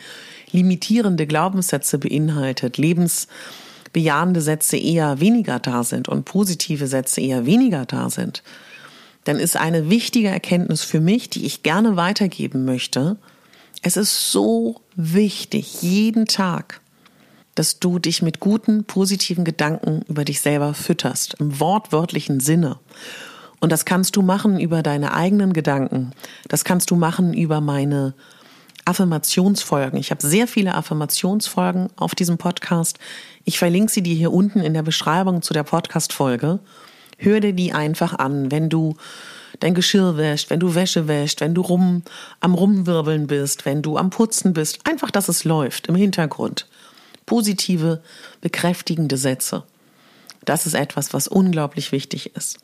limitierende 0.51 1.27
Glaubenssätze 1.27 1.99
beinhaltet, 1.99 2.79
lebensbejahende 2.79 4.41
Sätze 4.41 4.77
eher 4.77 5.21
weniger 5.21 5.59
da 5.59 5.85
sind 5.85 6.09
und 6.09 6.25
positive 6.25 6.87
Sätze 6.87 7.21
eher 7.21 7.47
weniger 7.47 7.87
da 7.87 8.11
sind, 8.11 8.43
dann 9.25 9.39
ist 9.39 9.57
eine 9.57 9.91
wichtige 9.91 10.29
Erkenntnis 10.29 10.83
für 10.83 11.01
mich, 11.01 11.29
die 11.29 11.45
ich 11.45 11.63
gerne 11.63 11.97
weitergeben 11.97 12.65
möchte, 12.65 13.19
es 13.83 13.97
ist 13.97 14.33
so 14.33 14.81
wichtig, 14.97 15.83
jeden 15.83 16.27
Tag, 16.27 16.81
dass 17.55 17.79
du 17.79 17.99
dich 17.99 18.23
mit 18.23 18.41
guten, 18.41 18.85
positiven 18.85 19.45
Gedanken 19.45 20.03
über 20.09 20.25
dich 20.25 20.41
selber 20.41 20.75
fütterst, 20.75 21.35
im 21.39 21.61
wortwörtlichen 21.61 22.41
Sinne. 22.41 22.79
Und 23.61 23.73
das 23.73 23.85
kannst 23.85 24.17
du 24.17 24.23
machen 24.23 24.61
über 24.61 24.83
deine 24.83 25.15
eigenen 25.15 25.53
Gedanken. 25.53 26.13
Das 26.49 26.65
kannst 26.65 26.91
du 26.91 26.97
machen 26.97 27.35
über 27.35 27.61
meine 27.61 28.15
Affirmationsfolgen. 28.85 29.99
Ich 29.99 30.11
habe 30.11 30.27
sehr 30.27 30.49
viele 30.49 30.75
Affirmationsfolgen 30.75 31.91
auf 31.97 32.15
diesem 32.15 32.39
Podcast. 32.39 32.99
Ich 33.45 33.59
verlinke 33.59 33.93
sie 33.93 34.03
dir 34.03 34.15
hier 34.15 34.33
unten 34.33 34.61
in 34.61 34.75
der 34.75 34.83
Beschreibung 34.83 35.43
zu 35.43 35.53
der 35.53 35.65
Podcast-Folge. 35.65 36.61
Hör 37.19 37.41
dir 37.41 37.53
die 37.53 37.73
einfach 37.73 38.15
an, 38.15 38.51
wenn 38.51 38.69
du 38.69 38.97
dein 39.61 39.75
Geschirr 39.75 40.17
wäscht, 40.17 40.51
wenn 40.51 40.61
du 40.61 40.75
Wäsche 40.75 41.09
wäscht, 41.09 41.41
wenn 41.41 41.55
du 41.55 41.63
rum 41.63 42.03
am 42.41 42.55
Rumwirbeln 42.55 43.27
bist, 43.27 43.67
wenn 43.67 43.83
du 43.83 43.97
am 43.99 44.11
Putzen 44.11 44.53
bist. 44.53 44.87
Einfach, 44.89 45.11
dass 45.11 45.29
es 45.29 45.45
läuft 45.45 45.89
im 45.89 45.97
Hintergrund. 45.97 46.67
Positive, 47.27 48.01
bekräftigende 48.41 49.17
Sätze. 49.17 49.65
Das 50.45 50.65
ist 50.65 50.75
etwas, 50.75 51.13
was 51.13 51.29
unglaublich 51.29 51.93
wichtig 51.93 52.35
ist. 52.37 52.59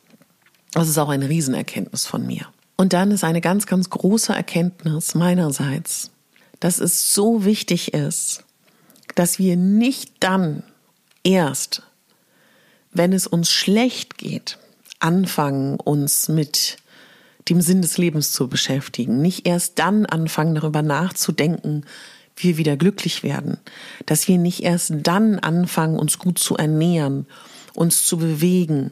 Das 0.75 0.89
ist 0.89 0.97
auch 0.97 1.07
eine 1.07 1.29
Riesenerkenntnis 1.29 2.05
von 2.05 2.27
mir. 2.27 2.47
Und 2.75 2.91
dann 2.91 3.11
ist 3.11 3.23
eine 3.23 3.39
ganz, 3.39 3.65
ganz 3.65 3.89
große 3.89 4.33
Erkenntnis 4.33 5.15
meinerseits, 5.15 6.11
dass 6.59 6.79
es 6.79 7.13
so 7.13 7.45
wichtig 7.45 7.93
ist, 7.93 8.43
dass 9.15 9.39
wir 9.39 9.55
nicht 9.55 10.11
dann 10.19 10.63
erst, 11.23 11.81
wenn 12.91 13.13
es 13.13 13.25
uns 13.25 13.49
schlecht 13.49 14.17
geht, 14.17 14.57
anfangen, 14.99 15.79
uns 15.79 16.27
mit 16.27 16.75
dem 17.47 17.61
Sinn 17.61 17.81
des 17.81 17.97
Lebens 17.97 18.33
zu 18.33 18.49
beschäftigen. 18.49 19.21
Nicht 19.21 19.47
erst 19.47 19.79
dann 19.79 20.05
anfangen, 20.05 20.55
darüber 20.55 20.81
nachzudenken, 20.81 21.85
wie 22.35 22.49
wir 22.49 22.57
wieder 22.57 22.75
glücklich 22.75 23.23
werden. 23.23 23.59
Dass 24.05 24.27
wir 24.27 24.37
nicht 24.37 24.61
erst 24.61 24.91
dann 25.03 25.39
anfangen, 25.39 25.97
uns 25.97 26.19
gut 26.19 26.37
zu 26.37 26.57
ernähren, 26.57 27.27
uns 27.75 28.05
zu 28.05 28.17
bewegen, 28.17 28.91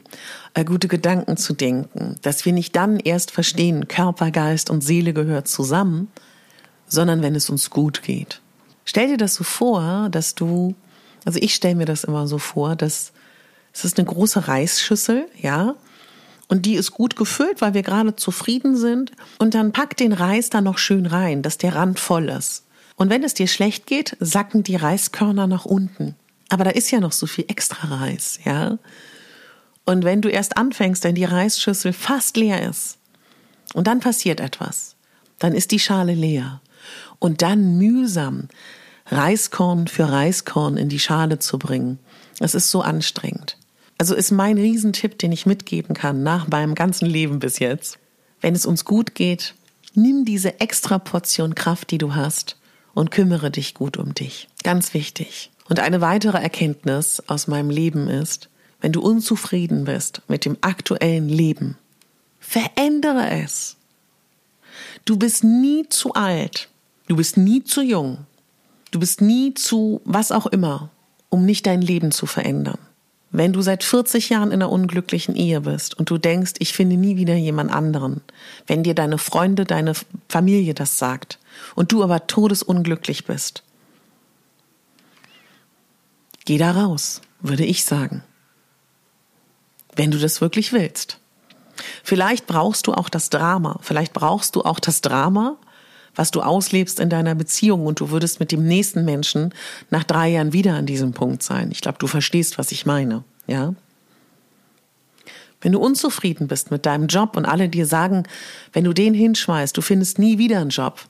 äh, 0.54 0.64
gute 0.64 0.88
Gedanken 0.88 1.38
zu 1.38 1.54
denken. 1.54 2.16
Dass 2.22 2.46
wir 2.46 2.54
nicht 2.54 2.76
dann 2.76 3.00
erst 3.00 3.32
verstehen, 3.32 3.88
Körper, 3.88 4.32
Geist 4.32 4.70
und 4.70 4.84
Seele 4.84 5.14
gehört 5.14 5.48
zusammen, 5.48 6.10
sondern 6.88 7.22
wenn 7.22 7.36
es 7.36 7.50
uns 7.50 7.70
gut 7.70 8.04
geht. 8.04 8.42
Stell 8.86 9.08
dir 9.08 9.18
das 9.18 9.36
so 9.36 9.44
vor, 9.44 10.10
dass 10.10 10.36
du, 10.36 10.76
also 11.26 11.40
ich 11.42 11.56
stelle 11.56 11.76
mir 11.76 11.86
das 11.86 12.04
immer 12.04 12.28
so 12.28 12.38
vor, 12.38 12.76
dass 12.76 13.14
es 13.74 13.86
ist 13.86 13.98
eine 13.98 14.08
große 14.08 14.48
Reisschüssel, 14.48 15.26
ja, 15.42 15.76
und 16.48 16.66
die 16.68 16.76
ist 16.76 16.92
gut 16.92 17.16
gefüllt, 17.16 17.62
weil 17.62 17.74
wir 17.74 17.82
gerade 17.82 18.16
zufrieden 18.16 18.76
sind. 18.78 19.12
Und 19.40 19.56
dann 19.56 19.72
pack 19.72 19.98
den 19.98 20.14
Reis 20.14 20.52
da 20.52 20.62
noch 20.62 20.78
schön 20.78 21.08
rein, 21.08 21.42
dass 21.42 21.58
der 21.58 21.74
Rand 21.74 22.00
voll 22.00 22.30
ist. 22.30 22.66
Und 22.96 23.10
wenn 23.10 23.24
es 23.24 23.34
dir 23.34 23.48
schlecht 23.48 23.88
geht, 23.88 24.16
sacken 24.20 24.62
die 24.62 24.76
Reiskörner 24.76 25.48
nach 25.48 25.66
unten. 25.66 26.16
Aber 26.50 26.64
da 26.64 26.72
ist 26.72 26.92
ja 26.92 27.00
noch 27.00 27.12
so 27.12 27.26
viel 27.26 27.46
extra 27.48 27.88
Reis, 27.88 28.40
ja. 28.46 28.78
Und 29.86 30.04
wenn 30.04 30.22
du 30.22 30.30
erst 30.30 30.58
anfängst, 30.58 31.04
wenn 31.04 31.16
die 31.16 31.26
Reisschüssel 31.26 31.94
fast 31.94 32.38
leer 32.38 32.70
ist, 32.70 32.98
und 33.74 33.88
dann 33.88 34.00
passiert 34.00 34.40
etwas, 34.40 34.96
dann 35.40 35.54
ist 35.54 35.72
die 35.72 35.80
Schale 35.80 36.14
leer. 36.14 36.62
Und 37.20 37.42
dann 37.42 37.78
mühsam 37.78 38.48
Reiskorn 39.08 39.88
für 39.88 40.10
Reiskorn 40.10 40.78
in 40.78 40.90
die 40.90 41.00
Schale 41.00 41.40
zu 41.40 41.60
bringen, 41.60 42.00
das 42.40 42.56
ist 42.56 42.70
so 42.70 42.82
anstrengend. 42.82 43.58
Also 43.98 44.16
ist 44.16 44.32
mein 44.32 44.58
Riesentipp, 44.58 45.18
den 45.20 45.32
ich 45.32 45.46
mitgeben 45.46 45.96
kann 45.96 46.24
nach 46.24 46.48
meinem 46.48 46.76
ganzen 46.76 47.06
Leben 47.06 47.40
bis 47.40 47.60
jetzt. 47.60 48.00
Wenn 48.42 48.56
es 48.56 48.66
uns 48.66 48.86
gut 48.86 49.16
geht, 49.16 49.56
nimm 49.94 50.26
diese 50.26 50.60
extra 50.60 51.00
Portion 51.00 51.56
Kraft, 51.56 51.92
die 51.92 51.98
du 51.98 52.16
hast 52.16 52.58
und 52.94 53.12
kümmere 53.12 53.52
dich 53.52 53.74
gut 53.74 53.98
um 53.98 54.14
dich. 54.14 54.50
Ganz 54.64 54.94
wichtig. 54.94 55.52
Und 55.70 55.80
eine 55.80 56.02
weitere 56.02 56.38
Erkenntnis 56.38 57.24
aus 57.28 57.48
meinem 57.48 57.70
Leben 57.70 58.10
ist, 58.10 58.50
wenn 58.82 58.92
du 58.92 59.02
unzufrieden 59.02 59.86
bist 59.86 60.22
mit 60.28 60.46
dem 60.46 60.58
aktuellen 60.62 61.30
Leben, 61.30 61.78
verändere 62.40 63.30
es. 63.44 63.78
Du 65.06 65.18
bist 65.18 65.44
nie 65.44 65.88
zu 65.90 66.14
alt. 66.14 66.70
Du 67.08 67.16
bist 67.16 67.38
nie 67.38 67.64
zu 67.64 67.82
jung. 67.82 68.20
Du 68.92 69.00
bist 69.00 69.22
nie 69.22 69.54
zu 69.54 70.02
was 70.06 70.32
auch 70.32 70.46
immer, 70.48 70.90
um 71.30 71.46
nicht 71.46 71.66
dein 71.66 71.82
Leben 71.82 72.12
zu 72.12 72.26
verändern. 72.26 72.78
Wenn 73.32 73.52
du 73.52 73.62
seit 73.62 73.84
40 73.84 74.30
Jahren 74.30 74.52
in 74.52 74.62
einer 74.62 74.72
unglücklichen 74.72 75.36
Ehe 75.36 75.62
bist 75.62 75.98
und 75.98 76.10
du 76.12 76.20
denkst, 76.20 76.54
ich 76.60 76.74
finde 76.74 76.98
nie 76.98 77.18
wieder 77.18 77.34
jemand 77.36 77.72
anderen, 77.72 78.22
wenn 78.68 78.84
dir 78.84 78.94
deine 78.94 79.18
Freunde, 79.18 79.66
deine 79.66 79.94
Familie 80.30 80.76
das 80.76 81.00
sagt 81.00 81.40
und 81.74 81.92
du 81.92 82.04
aber 82.04 82.28
todesunglücklich 82.28 83.26
bist, 83.26 83.64
geh 86.46 86.58
da 86.58 86.72
raus, 86.72 87.22
würde 87.42 87.66
ich 87.66 87.86
sagen. 87.86 88.24
Wenn 89.96 90.12
du 90.12 90.18
das 90.18 90.42
wirklich 90.42 90.74
willst. 90.74 91.20
Vielleicht 92.04 92.48
brauchst 92.48 92.88
du 92.88 92.94
auch 92.94 93.10
das 93.10 93.30
Drama, 93.30 93.80
vielleicht 93.82 94.14
brauchst 94.14 94.56
du 94.56 94.62
auch 94.62 94.80
das 94.80 95.02
Drama, 95.02 95.58
was 96.16 96.32
du 96.32 96.42
auslebst 96.42 97.00
in 97.00 97.10
deiner 97.10 97.36
Beziehung 97.36 97.86
und 97.86 98.00
du 98.00 98.12
würdest 98.12 98.40
mit 98.40 98.52
dem 98.52 98.68
nächsten 98.68 99.06
Menschen 99.06 99.54
nach 99.90 100.04
drei 100.04 100.30
Jahren 100.30 100.54
wieder 100.54 100.76
an 100.76 100.86
diesem 100.86 101.14
Punkt 101.14 101.42
sein. 101.42 101.72
Ich 101.72 101.82
glaube, 101.82 101.98
du 101.98 102.08
verstehst, 102.08 102.58
was 102.58 102.72
ich 102.72 102.86
meine. 102.86 103.24
Ja? 103.48 103.74
Wenn 105.62 105.72
du 105.72 105.80
unzufrieden 105.80 106.48
bist 106.48 106.72
mit 106.72 106.86
deinem 106.86 107.08
Job 107.08 107.36
und 107.36 107.46
alle 107.46 107.70
dir 107.70 107.86
sagen, 107.86 108.24
wenn 108.74 108.84
du 108.84 108.94
den 108.94 109.14
hinschmeißt, 109.14 109.76
du 109.76 109.82
findest 109.82 110.20
nie 110.20 110.38
wieder 110.38 110.60
einen 110.60 110.70
Job. 110.70 111.02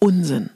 Unsinn. 0.00 0.50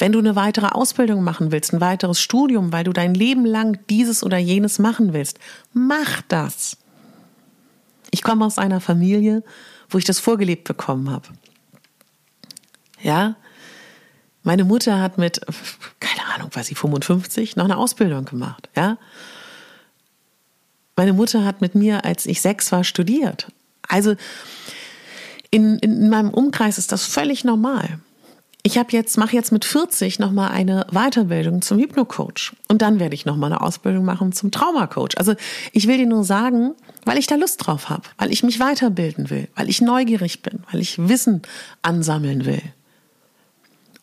Wenn 0.00 0.12
du 0.12 0.18
eine 0.18 0.34
weitere 0.34 0.68
Ausbildung 0.68 1.22
machen 1.22 1.52
willst, 1.52 1.74
ein 1.74 1.82
weiteres 1.82 2.22
Studium, 2.22 2.72
weil 2.72 2.84
du 2.84 2.92
dein 2.94 3.12
Leben 3.12 3.44
lang 3.44 3.78
dieses 3.90 4.24
oder 4.24 4.38
jenes 4.38 4.78
machen 4.78 5.12
willst, 5.12 5.38
mach 5.74 6.22
das. 6.22 6.78
Ich 8.10 8.22
komme 8.22 8.46
aus 8.46 8.56
einer 8.56 8.80
Familie, 8.80 9.44
wo 9.90 9.98
ich 9.98 10.04
das 10.04 10.18
vorgelebt 10.18 10.64
bekommen 10.64 11.10
habe. 11.10 11.28
Ja, 13.02 13.36
meine 14.42 14.64
Mutter 14.64 15.00
hat 15.00 15.18
mit, 15.18 15.42
keine 16.00 16.26
Ahnung, 16.34 16.48
war 16.54 16.64
sie 16.64 16.74
55, 16.74 17.56
noch 17.56 17.66
eine 17.66 17.76
Ausbildung 17.76 18.24
gemacht. 18.24 18.70
Ja, 18.74 18.96
meine 20.96 21.12
Mutter 21.12 21.44
hat 21.44 21.60
mit 21.60 21.74
mir, 21.74 22.06
als 22.06 22.24
ich 22.24 22.40
sechs 22.40 22.72
war, 22.72 22.84
studiert. 22.84 23.52
Also 23.86 24.16
in, 25.50 25.78
in 25.80 26.08
meinem 26.08 26.30
Umkreis 26.30 26.78
ist 26.78 26.90
das 26.90 27.04
völlig 27.04 27.44
normal. 27.44 28.00
Ich 28.62 28.76
habe 28.76 28.92
jetzt 28.92 29.16
mache 29.16 29.34
jetzt 29.34 29.52
mit 29.52 29.64
40 29.64 30.18
noch 30.18 30.32
mal 30.32 30.48
eine 30.48 30.86
Weiterbildung 30.90 31.62
zum 31.62 31.78
Hypnocoach 31.78 32.52
und 32.68 32.82
dann 32.82 33.00
werde 33.00 33.14
ich 33.14 33.24
noch 33.24 33.36
mal 33.36 33.46
eine 33.46 33.62
Ausbildung 33.62 34.04
machen 34.04 34.32
zum 34.32 34.50
Traumacoach. 34.50 35.16
Also 35.16 35.34
ich 35.72 35.88
will 35.88 35.96
dir 35.96 36.06
nur 36.06 36.24
sagen, 36.24 36.74
weil 37.06 37.16
ich 37.16 37.26
da 37.26 37.36
Lust 37.36 37.66
drauf 37.66 37.88
habe, 37.88 38.02
weil 38.18 38.30
ich 38.30 38.42
mich 38.42 38.60
weiterbilden 38.60 39.30
will, 39.30 39.48
weil 39.54 39.70
ich 39.70 39.80
neugierig 39.80 40.42
bin, 40.42 40.60
weil 40.70 40.80
ich 40.80 40.98
Wissen 40.98 41.40
ansammeln 41.80 42.44
will. 42.44 42.62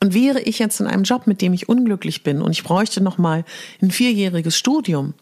Und 0.01 0.13
wäre 0.13 0.41
ich 0.41 0.57
jetzt 0.57 0.79
in 0.79 0.87
einem 0.87 1.03
Job, 1.03 1.27
mit 1.27 1.41
dem 1.41 1.53
ich 1.53 1.69
unglücklich 1.69 2.23
bin 2.23 2.41
und 2.41 2.51
ich 2.51 2.63
bräuchte 2.63 3.01
noch 3.01 3.19
mal 3.19 3.45
ein 3.81 3.91
vierjähriges 3.91 4.57
Studium, 4.57 5.13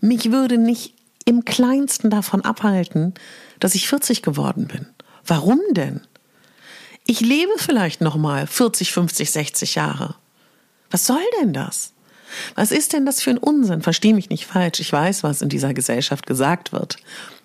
mich 0.00 0.32
würde 0.32 0.56
nicht 0.56 0.94
im 1.26 1.44
kleinsten 1.44 2.08
davon 2.08 2.42
abhalten, 2.44 3.14
dass 3.58 3.74
ich 3.74 3.88
40 3.88 4.22
geworden 4.22 4.68
bin. 4.68 4.86
Warum 5.26 5.60
denn? 5.72 6.00
Ich 7.06 7.20
lebe 7.20 7.52
vielleicht 7.56 8.00
noch 8.00 8.16
mal 8.16 8.46
40, 8.46 8.92
50, 8.92 9.30
60 9.30 9.74
Jahre. 9.74 10.14
Was 10.90 11.06
soll 11.06 11.22
denn 11.40 11.52
das? 11.52 11.92
Was 12.54 12.70
ist 12.70 12.92
denn 12.92 13.06
das 13.06 13.20
für 13.20 13.30
ein 13.30 13.38
Unsinn? 13.38 13.82
Versteh 13.82 14.12
mich 14.12 14.30
nicht 14.30 14.46
falsch. 14.46 14.80
Ich 14.80 14.92
weiß, 14.92 15.22
was 15.22 15.42
in 15.42 15.48
dieser 15.48 15.74
Gesellschaft 15.74 16.26
gesagt 16.26 16.72
wird. 16.72 16.96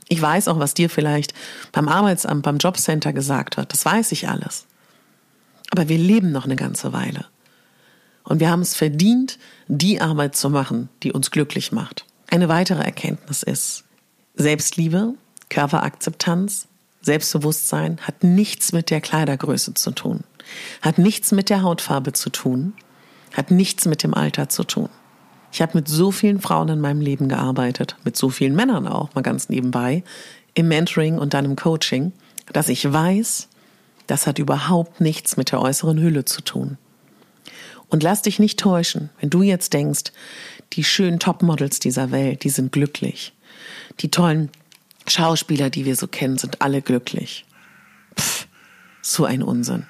Ich 0.07 0.21
weiß 0.21 0.47
auch, 0.47 0.59
was 0.59 0.75
dir 0.75 0.89
vielleicht 0.89 1.33
beim 1.71 1.87
Arbeitsamt, 1.87 2.43
beim 2.43 2.57
Jobcenter 2.57 3.13
gesagt 3.13 3.57
wird. 3.57 3.73
Das 3.73 3.85
weiß 3.85 4.11
ich 4.11 4.29
alles. 4.29 4.65
Aber 5.71 5.89
wir 5.89 5.97
leben 5.97 6.31
noch 6.31 6.45
eine 6.45 6.55
ganze 6.55 6.93
Weile. 6.93 7.25
Und 8.23 8.39
wir 8.39 8.49
haben 8.49 8.61
es 8.61 8.75
verdient, 8.75 9.39
die 9.67 10.01
Arbeit 10.01 10.35
zu 10.35 10.49
machen, 10.49 10.89
die 11.03 11.11
uns 11.11 11.31
glücklich 11.31 11.71
macht. 11.71 12.05
Eine 12.27 12.49
weitere 12.49 12.83
Erkenntnis 12.83 13.43
ist, 13.43 13.83
Selbstliebe, 14.35 15.13
Körperakzeptanz, 15.49 16.67
Selbstbewusstsein 17.05 17.99
hat 18.01 18.23
nichts 18.23 18.71
mit 18.71 18.89
der 18.89 18.99
Kleidergröße 18.99 19.75
zu 19.75 19.91
tun, 19.91 20.21
hat 20.81 20.97
nichts 20.97 21.31
mit 21.31 21.49
der 21.49 21.61
Hautfarbe 21.61 22.13
zu 22.13 22.29
tun, 22.29 22.73
Hat 23.33 23.51
nichts 23.51 23.85
mit 23.85 24.01
dem 24.01 24.13
Alter 24.13 24.47
zu 24.47 24.63
tun. 24.63 24.87
Ich 25.51 25.61
habe 25.61 25.77
mit 25.77 25.89
so 25.89 26.11
vielen 26.11 26.39
Frauen 26.39 26.69
in 26.69 26.79
meinem 26.79 27.01
Leben 27.01 27.27
gearbeitet, 27.27 27.97
mit 28.05 28.15
so 28.15 28.29
vielen 28.29 28.55
Männern 28.55 28.87
auch, 28.87 29.13
mal 29.13 29.23
ganz 29.23 29.49
nebenbei, 29.49 30.03
im 30.53 30.69
Mentoring 30.69 31.17
und 31.17 31.33
dann 31.33 31.43
im 31.43 31.57
Coaching, 31.57 32.13
dass 32.53 32.69
ich 32.69 32.91
weiß, 32.91 33.49
das 34.07 34.25
hat 34.25 34.39
überhaupt 34.39 35.01
nichts 35.01 35.35
mit 35.35 35.51
der 35.51 35.61
äußeren 35.61 35.99
Hülle 35.99 36.23
zu 36.23 36.41
tun. 36.41 36.77
Und 37.89 38.03
lass 38.03 38.21
dich 38.21 38.39
nicht 38.39 38.57
täuschen, 38.57 39.09
wenn 39.19 39.29
du 39.29 39.41
jetzt 39.41 39.73
denkst, 39.73 40.13
die 40.73 40.85
schönen 40.85 41.19
Topmodels 41.19 41.79
dieser 41.79 42.11
Welt, 42.11 42.45
die 42.45 42.49
sind 42.49 42.71
glücklich. 42.71 43.33
Die 43.99 44.11
tollen 44.11 44.49
Schauspieler, 45.07 45.69
die 45.69 45.85
wir 45.85 45.95
so 45.95 46.07
kennen, 46.07 46.37
sind 46.37 46.61
alle 46.61 46.81
glücklich. 46.81 47.45
Pff, 48.17 48.47
so 49.01 49.25
ein 49.25 49.43
Unsinn. 49.43 49.85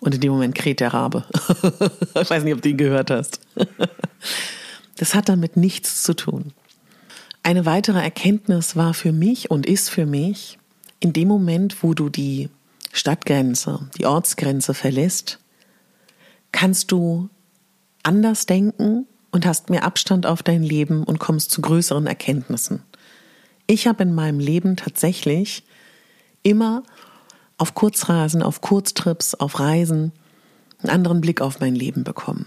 Und 0.00 0.14
in 0.14 0.20
dem 0.20 0.32
Moment 0.32 0.54
kräht 0.54 0.80
der 0.80 0.92
Rabe. 0.92 1.24
ich 2.20 2.30
weiß 2.30 2.42
nicht, 2.42 2.54
ob 2.54 2.62
du 2.62 2.68
ihn 2.68 2.76
gehört 2.76 3.10
hast. 3.10 3.40
das 4.96 5.14
hat 5.14 5.28
damit 5.28 5.56
nichts 5.56 6.02
zu 6.02 6.14
tun. 6.14 6.52
Eine 7.44 7.66
weitere 7.66 8.00
Erkenntnis 8.00 8.76
war 8.76 8.94
für 8.94 9.12
mich 9.12 9.50
und 9.50 9.66
ist 9.66 9.90
für 9.90 10.06
mich, 10.06 10.58
in 11.00 11.12
dem 11.12 11.28
Moment, 11.28 11.82
wo 11.82 11.94
du 11.94 12.08
die 12.08 12.48
Stadtgrenze, 12.92 13.88
die 13.96 14.06
Ortsgrenze 14.06 14.74
verlässt, 14.74 15.38
kannst 16.52 16.92
du 16.92 17.28
anders 18.02 18.46
denken 18.46 19.06
und 19.30 19.46
hast 19.46 19.70
mehr 19.70 19.84
Abstand 19.84 20.26
auf 20.26 20.42
dein 20.42 20.62
Leben 20.62 21.04
und 21.04 21.18
kommst 21.18 21.50
zu 21.50 21.62
größeren 21.62 22.06
Erkenntnissen. 22.06 22.82
Ich 23.66 23.86
habe 23.86 24.02
in 24.02 24.14
meinem 24.14 24.38
Leben 24.38 24.76
tatsächlich 24.76 25.64
immer 26.42 26.82
auf 27.58 27.74
Kurzreisen, 27.74 28.42
auf 28.42 28.60
Kurztrips, 28.60 29.34
auf 29.34 29.60
Reisen 29.60 30.12
einen 30.80 30.90
anderen 30.90 31.20
Blick 31.20 31.40
auf 31.40 31.60
mein 31.60 31.74
Leben 31.74 32.04
bekommen. 32.04 32.46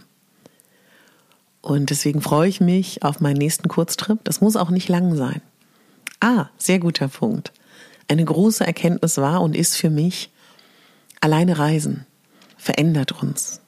Und 1.61 1.89
deswegen 1.89 2.21
freue 2.21 2.49
ich 2.49 2.61
mich 2.61 3.01
auf 3.03 3.21
meinen 3.21 3.37
nächsten 3.37 3.67
Kurztrip. 3.69 4.19
Das 4.23 4.41
muss 4.41 4.55
auch 4.55 4.69
nicht 4.69 4.89
lang 4.89 5.15
sein. 5.15 5.41
Ah, 6.19 6.47
sehr 6.57 6.79
guter 6.79 7.07
Punkt. 7.07 7.53
Eine 8.07 8.23
große 8.23 8.65
Erkenntnis 8.65 9.17
war 9.17 9.41
und 9.41 9.55
ist 9.55 9.75
für 9.75 9.89
mich, 9.89 10.31
alleine 11.21 11.57
reisen 11.57 12.05
verändert 12.57 13.21
uns. 13.23 13.61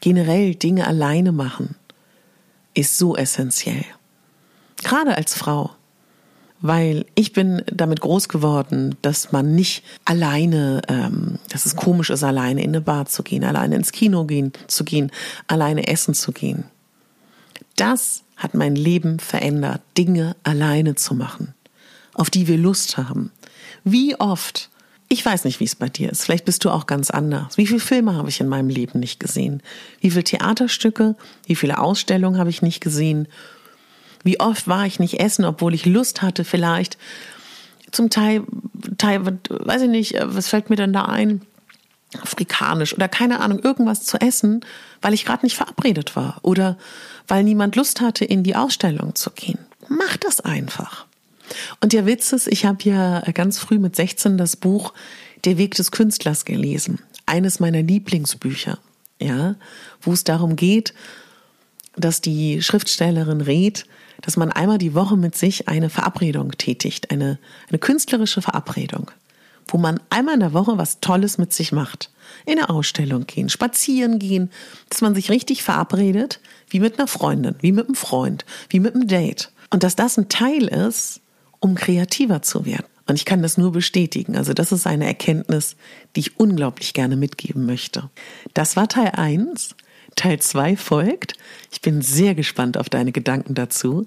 Generell 0.00 0.54
Dinge 0.54 0.86
alleine 0.86 1.32
machen 1.32 1.76
ist 2.74 2.98
so 2.98 3.16
essentiell. 3.16 3.84
Gerade 4.82 5.16
als 5.16 5.34
Frau. 5.34 5.70
Weil 6.60 7.06
ich 7.14 7.32
bin 7.32 7.62
damit 7.72 8.00
groß 8.00 8.28
geworden, 8.28 8.96
dass 9.02 9.30
man 9.30 9.54
nicht 9.54 9.84
alleine, 10.04 10.82
ähm, 10.88 11.38
dass 11.50 11.66
es 11.66 11.76
komisch 11.76 12.10
ist, 12.10 12.24
alleine 12.24 12.62
in 12.62 12.70
eine 12.70 12.80
Bar 12.80 13.06
zu 13.06 13.22
gehen, 13.22 13.44
alleine 13.44 13.76
ins 13.76 13.92
Kino 13.92 14.24
gehen, 14.24 14.52
zu 14.66 14.84
gehen, 14.84 15.12
alleine 15.46 15.86
essen 15.86 16.14
zu 16.14 16.32
gehen. 16.32 16.64
Das 17.76 18.22
hat 18.36 18.54
mein 18.54 18.74
Leben 18.74 19.20
verändert, 19.20 19.82
Dinge 19.96 20.34
alleine 20.42 20.96
zu 20.96 21.14
machen, 21.14 21.54
auf 22.14 22.28
die 22.28 22.48
wir 22.48 22.58
Lust 22.58 22.96
haben. 22.96 23.30
Wie 23.84 24.18
oft 24.18 24.70
ich 25.10 25.24
weiß 25.24 25.44
nicht, 25.44 25.58
wie 25.58 25.64
es 25.64 25.74
bei 25.74 25.88
dir 25.88 26.10
ist. 26.10 26.24
Vielleicht 26.24 26.44
bist 26.44 26.64
du 26.64 26.70
auch 26.70 26.84
ganz 26.84 27.10
anders. 27.10 27.56
Wie 27.56 27.66
viele 27.66 27.80
Filme 27.80 28.14
habe 28.14 28.28
ich 28.28 28.40
in 28.40 28.48
meinem 28.48 28.68
Leben 28.68 29.00
nicht 29.00 29.18
gesehen? 29.18 29.62
Wie 30.00 30.10
viele 30.10 30.24
Theaterstücke? 30.24 31.16
Wie 31.46 31.54
viele 31.54 31.78
Ausstellungen 31.78 32.38
habe 32.38 32.50
ich 32.50 32.60
nicht 32.60 32.82
gesehen? 32.82 33.26
Wie 34.24 34.40
oft 34.40 34.68
war 34.68 34.86
ich 34.86 34.98
nicht 34.98 35.20
essen, 35.20 35.44
obwohl 35.44 35.74
ich 35.74 35.86
Lust 35.86 36.22
hatte, 36.22 36.44
vielleicht 36.44 36.98
zum 37.90 38.10
Teil, 38.10 38.42
Teil, 38.98 39.24
weiß 39.48 39.82
ich 39.82 39.88
nicht, 39.88 40.14
was 40.22 40.48
fällt 40.48 40.70
mir 40.70 40.76
denn 40.76 40.92
da 40.92 41.04
ein? 41.04 41.42
Afrikanisch 42.22 42.94
oder 42.94 43.06
keine 43.06 43.40
Ahnung, 43.40 43.58
irgendwas 43.58 44.04
zu 44.04 44.18
essen, 44.18 44.64
weil 45.02 45.12
ich 45.12 45.26
gerade 45.26 45.44
nicht 45.44 45.56
verabredet 45.56 46.16
war 46.16 46.38
oder 46.42 46.78
weil 47.26 47.44
niemand 47.44 47.76
Lust 47.76 48.00
hatte, 48.00 48.24
in 48.24 48.42
die 48.42 48.56
Ausstellung 48.56 49.14
zu 49.14 49.30
gehen. 49.30 49.58
Mach 49.88 50.16
das 50.16 50.40
einfach. 50.40 51.06
Und 51.80 51.92
der 51.92 52.06
Witz 52.06 52.32
ist, 52.32 52.46
ich 52.48 52.64
habe 52.64 52.82
ja 52.84 53.20
ganz 53.32 53.58
früh 53.58 53.78
mit 53.78 53.94
16 53.94 54.38
das 54.38 54.56
Buch 54.56 54.94
Der 55.44 55.58
Weg 55.58 55.74
des 55.74 55.90
Künstlers 55.90 56.44
gelesen. 56.44 56.98
Eines 57.26 57.60
meiner 57.60 57.82
Lieblingsbücher, 57.82 58.78
ja, 59.20 59.56
wo 60.00 60.12
es 60.12 60.24
darum 60.24 60.56
geht, 60.56 60.94
dass 61.94 62.20
die 62.20 62.62
Schriftstellerin 62.62 63.40
rät, 63.40 63.84
dass 64.20 64.36
man 64.36 64.50
einmal 64.50 64.78
die 64.78 64.94
Woche 64.94 65.16
mit 65.16 65.36
sich 65.36 65.68
eine 65.68 65.90
Verabredung 65.90 66.52
tätigt, 66.52 67.10
eine, 67.10 67.38
eine 67.68 67.78
künstlerische 67.78 68.42
Verabredung, 68.42 69.10
wo 69.66 69.78
man 69.78 70.00
einmal 70.10 70.34
in 70.34 70.40
der 70.40 70.52
Woche 70.52 70.78
was 70.78 71.00
Tolles 71.00 71.38
mit 71.38 71.52
sich 71.52 71.72
macht. 71.72 72.10
In 72.44 72.58
eine 72.58 72.68
Ausstellung 72.68 73.26
gehen, 73.26 73.48
spazieren 73.48 74.18
gehen, 74.18 74.50
dass 74.90 75.00
man 75.00 75.14
sich 75.14 75.30
richtig 75.30 75.62
verabredet, 75.62 76.40
wie 76.68 76.80
mit 76.80 76.98
einer 76.98 77.08
Freundin, 77.08 77.54
wie 77.60 77.72
mit 77.72 77.86
einem 77.86 77.94
Freund, 77.94 78.44
wie 78.68 78.80
mit 78.80 78.94
einem 78.94 79.08
Date. 79.08 79.50
Und 79.70 79.82
dass 79.82 79.96
das 79.96 80.18
ein 80.18 80.28
Teil 80.28 80.64
ist, 80.64 81.20
um 81.60 81.74
kreativer 81.74 82.42
zu 82.42 82.66
werden. 82.66 82.86
Und 83.06 83.14
ich 83.14 83.24
kann 83.24 83.40
das 83.40 83.56
nur 83.56 83.72
bestätigen. 83.72 84.36
Also 84.36 84.52
das 84.52 84.70
ist 84.70 84.86
eine 84.86 85.06
Erkenntnis, 85.06 85.76
die 86.14 86.20
ich 86.20 86.38
unglaublich 86.38 86.92
gerne 86.92 87.16
mitgeben 87.16 87.64
möchte. 87.64 88.10
Das 88.52 88.76
war 88.76 88.86
Teil 88.88 89.12
1. 89.12 89.74
Teil 90.18 90.40
2 90.40 90.76
folgt. 90.76 91.34
Ich 91.70 91.80
bin 91.80 92.02
sehr 92.02 92.34
gespannt 92.34 92.76
auf 92.76 92.88
deine 92.88 93.12
Gedanken 93.12 93.54
dazu. 93.54 94.06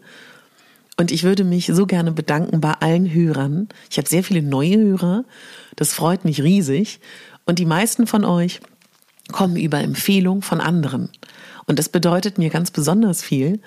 Und 0.98 1.12
ich 1.12 1.24
würde 1.24 1.44
mich 1.44 1.68
so 1.68 1.86
gerne 1.88 2.12
bedanken 2.12 2.62
bei 2.62 2.74
allen 2.74 3.12
Hörern. 3.12 3.70
Ich 3.90 3.98
habe 3.98 4.08
sehr 4.08 4.24
viele 4.24 4.44
neue 4.44 4.78
Hörer. 4.78 5.24
Das 5.76 5.94
freut 5.94 6.26
mich 6.26 6.44
riesig. 6.44 7.00
Und 7.46 7.60
die 7.60 7.66
meisten 7.66 8.08
von 8.08 8.26
euch 8.26 8.60
kommen 9.32 9.56
über 9.56 9.80
Empfehlung 9.80 10.42
von 10.42 10.60
anderen. 10.60 11.10
Und 11.66 11.80
das 11.80 11.90
bedeutet 11.90 12.38
mir 12.38 12.50
ganz 12.50 12.72
besonders 12.72 13.24
viel, 13.24 13.62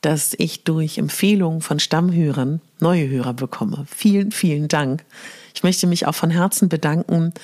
dass 0.00 0.34
ich 0.38 0.64
durch 0.64 0.98
Empfehlungen 0.98 1.60
von 1.60 1.78
Stammhörern 1.78 2.60
neue 2.80 3.08
Hörer 3.08 3.34
bekomme. 3.34 3.86
Vielen, 3.94 4.32
vielen 4.32 4.68
Dank. 4.68 5.04
Ich 5.54 5.62
möchte 5.62 5.86
mich 5.86 6.06
auch 6.06 6.14
von 6.14 6.30
Herzen 6.30 6.68
bedanken 6.68 7.34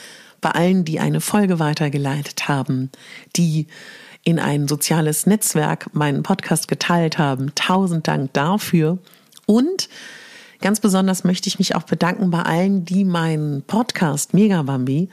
bei 0.40 0.50
allen, 0.50 0.84
die 0.84 1.00
eine 1.00 1.20
Folge 1.20 1.58
weitergeleitet 1.58 2.48
haben, 2.48 2.90
die 3.36 3.66
in 4.24 4.38
ein 4.38 4.68
soziales 4.68 5.26
Netzwerk 5.26 5.94
meinen 5.94 6.22
Podcast 6.22 6.68
geteilt 6.68 7.18
haben. 7.18 7.54
Tausend 7.54 8.06
Dank 8.06 8.32
dafür. 8.32 8.98
Und 9.46 9.88
ganz 10.60 10.80
besonders 10.80 11.24
möchte 11.24 11.48
ich 11.48 11.58
mich 11.58 11.74
auch 11.74 11.82
bedanken 11.82 12.30
bei 12.30 12.42
allen, 12.42 12.84
die 12.84 13.04
meinen 13.04 13.62
Podcast 13.62 14.34
Megabambi 14.34 15.08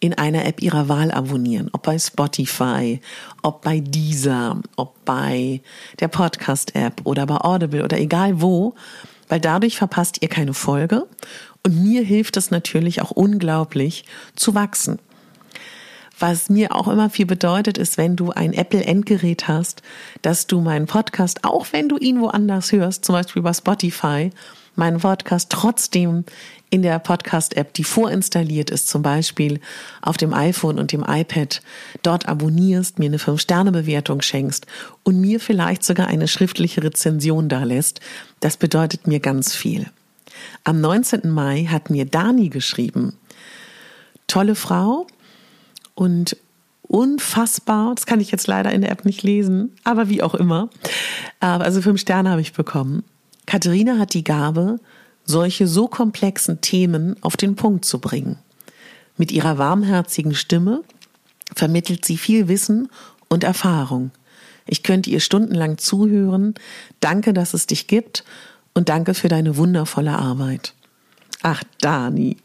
in 0.00 0.12
einer 0.12 0.44
App 0.44 0.60
ihrer 0.60 0.88
Wahl 0.90 1.10
abonnieren. 1.10 1.70
Ob 1.72 1.84
bei 1.84 1.98
Spotify, 1.98 3.00
ob 3.42 3.62
bei 3.62 3.80
Deezer, 3.80 4.60
ob 4.76 5.02
bei 5.06 5.62
der 6.00 6.08
Podcast-App 6.08 7.00
oder 7.04 7.24
bei 7.24 7.36
Audible 7.36 7.82
oder 7.82 7.98
egal 7.98 8.42
wo, 8.42 8.74
weil 9.28 9.40
dadurch 9.40 9.78
verpasst 9.78 10.18
ihr 10.20 10.28
keine 10.28 10.52
Folge 10.52 11.06
und 11.62 11.82
mir 11.82 12.02
hilft 12.02 12.36
es 12.36 12.50
natürlich 12.50 13.00
auch 13.00 13.12
unglaublich 13.12 14.04
zu 14.36 14.54
wachsen. 14.54 14.98
Was 16.26 16.48
mir 16.48 16.74
auch 16.74 16.88
immer 16.88 17.10
viel 17.10 17.26
bedeutet, 17.26 17.76
ist, 17.76 17.98
wenn 17.98 18.16
du 18.16 18.30
ein 18.30 18.54
Apple-Endgerät 18.54 19.46
hast, 19.46 19.82
dass 20.22 20.46
du 20.46 20.62
meinen 20.62 20.86
Podcast, 20.86 21.44
auch 21.44 21.66
wenn 21.72 21.90
du 21.90 21.98
ihn 21.98 22.18
woanders 22.18 22.72
hörst, 22.72 23.04
zum 23.04 23.14
Beispiel 23.14 23.42
bei 23.42 23.52
Spotify, 23.52 24.30
meinen 24.74 25.00
Podcast 25.00 25.50
trotzdem 25.50 26.24
in 26.70 26.80
der 26.80 26.98
Podcast-App, 26.98 27.74
die 27.74 27.84
vorinstalliert 27.84 28.70
ist, 28.70 28.88
zum 28.88 29.02
Beispiel 29.02 29.60
auf 30.00 30.16
dem 30.16 30.32
iPhone 30.32 30.78
und 30.78 30.92
dem 30.92 31.04
iPad, 31.06 31.60
dort 32.02 32.26
abonnierst, 32.26 32.98
mir 32.98 33.04
eine 33.04 33.18
5-Sterne-Bewertung 33.18 34.22
schenkst 34.22 34.66
und 35.02 35.20
mir 35.20 35.40
vielleicht 35.40 35.84
sogar 35.84 36.06
eine 36.06 36.26
schriftliche 36.26 36.82
Rezension 36.82 37.50
da 37.50 37.64
lässt. 37.64 38.00
Das 38.40 38.56
bedeutet 38.56 39.06
mir 39.06 39.20
ganz 39.20 39.54
viel. 39.54 39.90
Am 40.64 40.80
19. 40.80 41.28
Mai 41.28 41.66
hat 41.70 41.90
mir 41.90 42.06
Dani 42.06 42.48
geschrieben. 42.48 43.14
Tolle 44.26 44.54
Frau 44.54 45.06
und 45.94 46.36
unfassbar, 46.82 47.94
das 47.94 48.06
kann 48.06 48.20
ich 48.20 48.30
jetzt 48.30 48.46
leider 48.46 48.72
in 48.72 48.82
der 48.82 48.90
App 48.90 49.04
nicht 49.04 49.22
lesen, 49.22 49.72
aber 49.84 50.08
wie 50.08 50.22
auch 50.22 50.34
immer. 50.34 50.68
Also 51.40 51.80
fünf 51.80 52.00
Sterne 52.00 52.30
habe 52.30 52.40
ich 52.40 52.52
bekommen. 52.52 53.04
Katharina 53.46 53.98
hat 53.98 54.14
die 54.14 54.24
Gabe, 54.24 54.80
solche 55.24 55.66
so 55.66 55.88
komplexen 55.88 56.60
Themen 56.60 57.16
auf 57.22 57.36
den 57.36 57.56
Punkt 57.56 57.84
zu 57.84 57.98
bringen. 57.98 58.38
Mit 59.16 59.32
ihrer 59.32 59.58
warmherzigen 59.58 60.34
Stimme 60.34 60.82
vermittelt 61.54 62.04
sie 62.04 62.16
viel 62.16 62.48
Wissen 62.48 62.88
und 63.28 63.44
Erfahrung. 63.44 64.10
Ich 64.66 64.82
könnte 64.82 65.10
ihr 65.10 65.20
stundenlang 65.20 65.78
zuhören. 65.78 66.54
Danke, 67.00 67.32
dass 67.32 67.54
es 67.54 67.66
dich 67.66 67.86
gibt 67.86 68.24
und 68.72 68.88
danke 68.88 69.14
für 69.14 69.28
deine 69.28 69.56
wundervolle 69.56 70.12
Arbeit. 70.18 70.74
Ach, 71.42 71.62
Dani, 71.80 72.38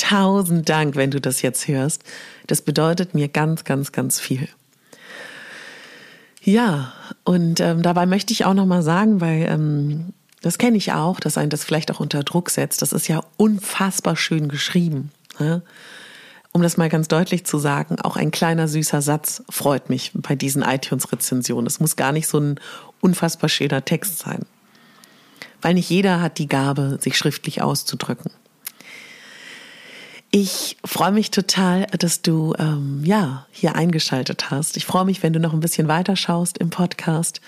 tausend 0.00 0.68
Dank, 0.68 0.96
wenn 0.96 1.10
du 1.10 1.20
das 1.20 1.42
jetzt 1.42 1.68
hörst. 1.68 2.02
Das 2.46 2.62
bedeutet 2.62 3.14
mir 3.14 3.28
ganz, 3.28 3.64
ganz, 3.64 3.92
ganz 3.92 4.20
viel. 4.20 4.48
Ja, 6.42 6.92
und 7.24 7.60
ähm, 7.60 7.82
dabei 7.82 8.06
möchte 8.06 8.32
ich 8.32 8.44
auch 8.44 8.54
noch 8.54 8.66
mal 8.66 8.82
sagen, 8.82 9.20
weil 9.20 9.46
ähm, 9.48 10.14
das 10.42 10.56
kenne 10.56 10.78
ich 10.78 10.92
auch, 10.92 11.20
dass 11.20 11.36
ein 11.36 11.50
das 11.50 11.64
vielleicht 11.64 11.90
auch 11.90 12.00
unter 12.00 12.22
Druck 12.22 12.50
setzt. 12.50 12.80
Das 12.80 12.92
ist 12.92 13.08
ja 13.08 13.20
unfassbar 13.36 14.16
schön 14.16 14.48
geschrieben. 14.48 15.10
Ne? 15.38 15.62
um 16.52 16.62
das 16.62 16.76
mal 16.76 16.88
ganz 16.88 17.08
deutlich 17.08 17.44
zu 17.44 17.58
sagen, 17.58 18.00
auch 18.00 18.16
ein 18.16 18.30
kleiner 18.30 18.66
süßer 18.66 19.02
Satz 19.02 19.42
freut 19.48 19.88
mich 19.88 20.10
bei 20.14 20.34
diesen 20.34 20.62
iTunes-Rezensionen. 20.62 21.66
Es 21.66 21.78
muss 21.78 21.96
gar 21.96 22.12
nicht 22.12 22.26
so 22.26 22.38
ein 22.38 22.60
unfassbar 23.00 23.48
schöner 23.48 23.84
Text 23.84 24.18
sein. 24.18 24.44
Weil 25.62 25.74
nicht 25.74 25.90
jeder 25.90 26.20
hat 26.20 26.38
die 26.38 26.48
Gabe, 26.48 26.98
sich 27.00 27.16
schriftlich 27.16 27.62
auszudrücken. 27.62 28.32
Ich 30.32 30.76
freue 30.84 31.10
mich 31.10 31.32
total, 31.32 31.86
dass 31.86 32.22
du 32.22 32.54
ähm, 32.56 33.02
ja 33.04 33.46
hier 33.50 33.74
eingeschaltet 33.74 34.52
hast. 34.52 34.76
Ich 34.76 34.86
freue 34.86 35.04
mich, 35.04 35.24
wenn 35.24 35.32
du 35.32 35.40
noch 35.40 35.52
ein 35.52 35.58
bisschen 35.58 35.88
weiter 35.88 36.14
schaust 36.14 36.58
im 36.58 36.70
Podcast. 36.70 37.40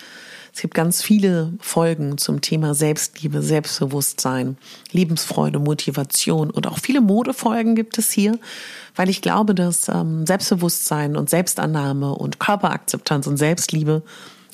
Es 0.53 0.61
gibt 0.61 0.73
ganz 0.73 1.01
viele 1.01 1.53
Folgen 1.61 2.17
zum 2.17 2.41
Thema 2.41 2.75
Selbstliebe, 2.75 3.41
Selbstbewusstsein, 3.41 4.57
Lebensfreude, 4.91 5.59
Motivation 5.59 6.49
und 6.51 6.67
auch 6.67 6.77
viele 6.77 6.99
Modefolgen 6.99 7.75
gibt 7.75 7.97
es 7.97 8.11
hier, 8.11 8.37
weil 8.97 9.07
ich 9.07 9.21
glaube, 9.21 9.55
dass 9.55 9.87
ähm, 9.87 10.27
Selbstbewusstsein 10.27 11.15
und 11.15 11.29
Selbstannahme 11.29 12.13
und 12.13 12.41
Körperakzeptanz 12.41 13.27
und 13.27 13.37
Selbstliebe 13.37 14.03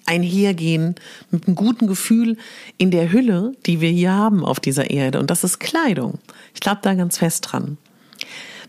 einhergehen 0.06 0.94
mit 1.32 1.48
einem 1.48 1.56
guten 1.56 1.88
Gefühl 1.88 2.38
in 2.78 2.92
der 2.92 3.12
Hülle, 3.12 3.54
die 3.66 3.82
wir 3.82 3.90
hier 3.90 4.14
haben 4.14 4.46
auf 4.46 4.60
dieser 4.60 4.92
Erde. 4.92 5.20
Und 5.20 5.32
das 5.32 5.44
ist 5.44 5.60
Kleidung. 5.60 6.20
Ich 6.54 6.60
glaube 6.60 6.82
da 6.84 6.94
ganz 6.94 7.18
fest 7.18 7.48
dran. 7.52 7.80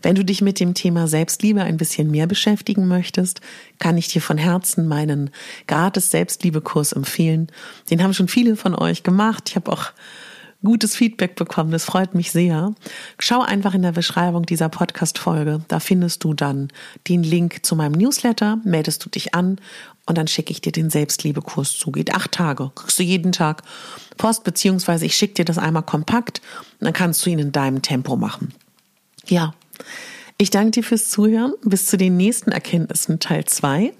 Wenn 0.01 0.15
du 0.15 0.25
dich 0.25 0.41
mit 0.41 0.59
dem 0.59 0.73
Thema 0.73 1.07
Selbstliebe 1.07 1.61
ein 1.61 1.77
bisschen 1.77 2.09
mehr 2.09 2.27
beschäftigen 2.27 2.87
möchtest, 2.87 3.41
kann 3.79 3.97
ich 3.97 4.07
dir 4.07 4.21
von 4.21 4.37
Herzen 4.37 4.87
meinen 4.87 5.29
gratis 5.67 6.11
Selbstliebekurs 6.11 6.93
empfehlen. 6.93 7.47
Den 7.89 8.01
haben 8.01 8.13
schon 8.13 8.27
viele 8.27 8.55
von 8.55 8.75
euch 8.75 9.03
gemacht. 9.03 9.49
Ich 9.49 9.55
habe 9.55 9.71
auch 9.71 9.91
gutes 10.63 10.95
Feedback 10.95 11.35
bekommen. 11.35 11.71
Das 11.71 11.85
freut 11.85 12.15
mich 12.15 12.31
sehr. 12.31 12.73
Schau 13.19 13.41
einfach 13.41 13.73
in 13.73 13.81
der 13.81 13.91
Beschreibung 13.91 14.45
dieser 14.45 14.69
Podcast-Folge. 14.69 15.61
Da 15.67 15.79
findest 15.79 16.23
du 16.23 16.33
dann 16.33 16.69
den 17.07 17.23
Link 17.23 17.65
zu 17.65 17.75
meinem 17.75 17.93
Newsletter. 17.93 18.59
Meldest 18.63 19.03
du 19.03 19.09
dich 19.09 19.33
an 19.33 19.57
und 20.05 20.17
dann 20.17 20.27
schicke 20.27 20.51
ich 20.51 20.61
dir 20.61 20.71
den 20.71 20.89
Selbstliebekurs 20.89 21.77
zu. 21.77 21.91
Geht 21.91 22.13
acht 22.13 22.31
Tage. 22.31 22.71
Kriegst 22.75 22.99
du 22.99 23.03
jeden 23.03 23.31
Tag 23.31 23.63
Post, 24.17 24.43
beziehungsweise 24.43 25.05
ich 25.05 25.15
schicke 25.15 25.35
dir 25.35 25.45
das 25.45 25.57
einmal 25.57 25.83
kompakt 25.83 26.41
und 26.79 26.85
dann 26.85 26.93
kannst 26.93 27.25
du 27.25 27.29
ihn 27.29 27.39
in 27.39 27.51
deinem 27.51 27.81
Tempo 27.81 28.15
machen. 28.15 28.53
Ja, 29.27 29.53
ich 30.37 30.49
danke 30.49 30.71
dir 30.71 30.83
fürs 30.83 31.09
Zuhören. 31.09 31.53
Bis 31.63 31.85
zu 31.85 31.97
den 31.97 32.17
nächsten 32.17 32.51
Erkenntnissen 32.51 33.19
Teil 33.19 33.45
2. 33.45 33.93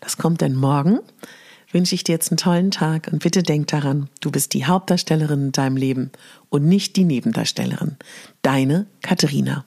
Das 0.00 0.16
kommt 0.16 0.42
dann 0.42 0.54
morgen. 0.54 1.00
Wünsche 1.72 1.94
ich 1.94 2.04
dir 2.04 2.12
jetzt 2.12 2.30
einen 2.30 2.38
tollen 2.38 2.70
Tag 2.70 3.08
und 3.12 3.22
bitte 3.22 3.42
denk 3.42 3.66
daran, 3.66 4.08
du 4.20 4.30
bist 4.30 4.54
die 4.54 4.64
Hauptdarstellerin 4.64 5.46
in 5.46 5.52
deinem 5.52 5.76
Leben 5.76 6.12
und 6.48 6.64
nicht 6.64 6.96
die 6.96 7.04
Nebendarstellerin. 7.04 7.96
Deine 8.42 8.86
Katharina. 9.02 9.64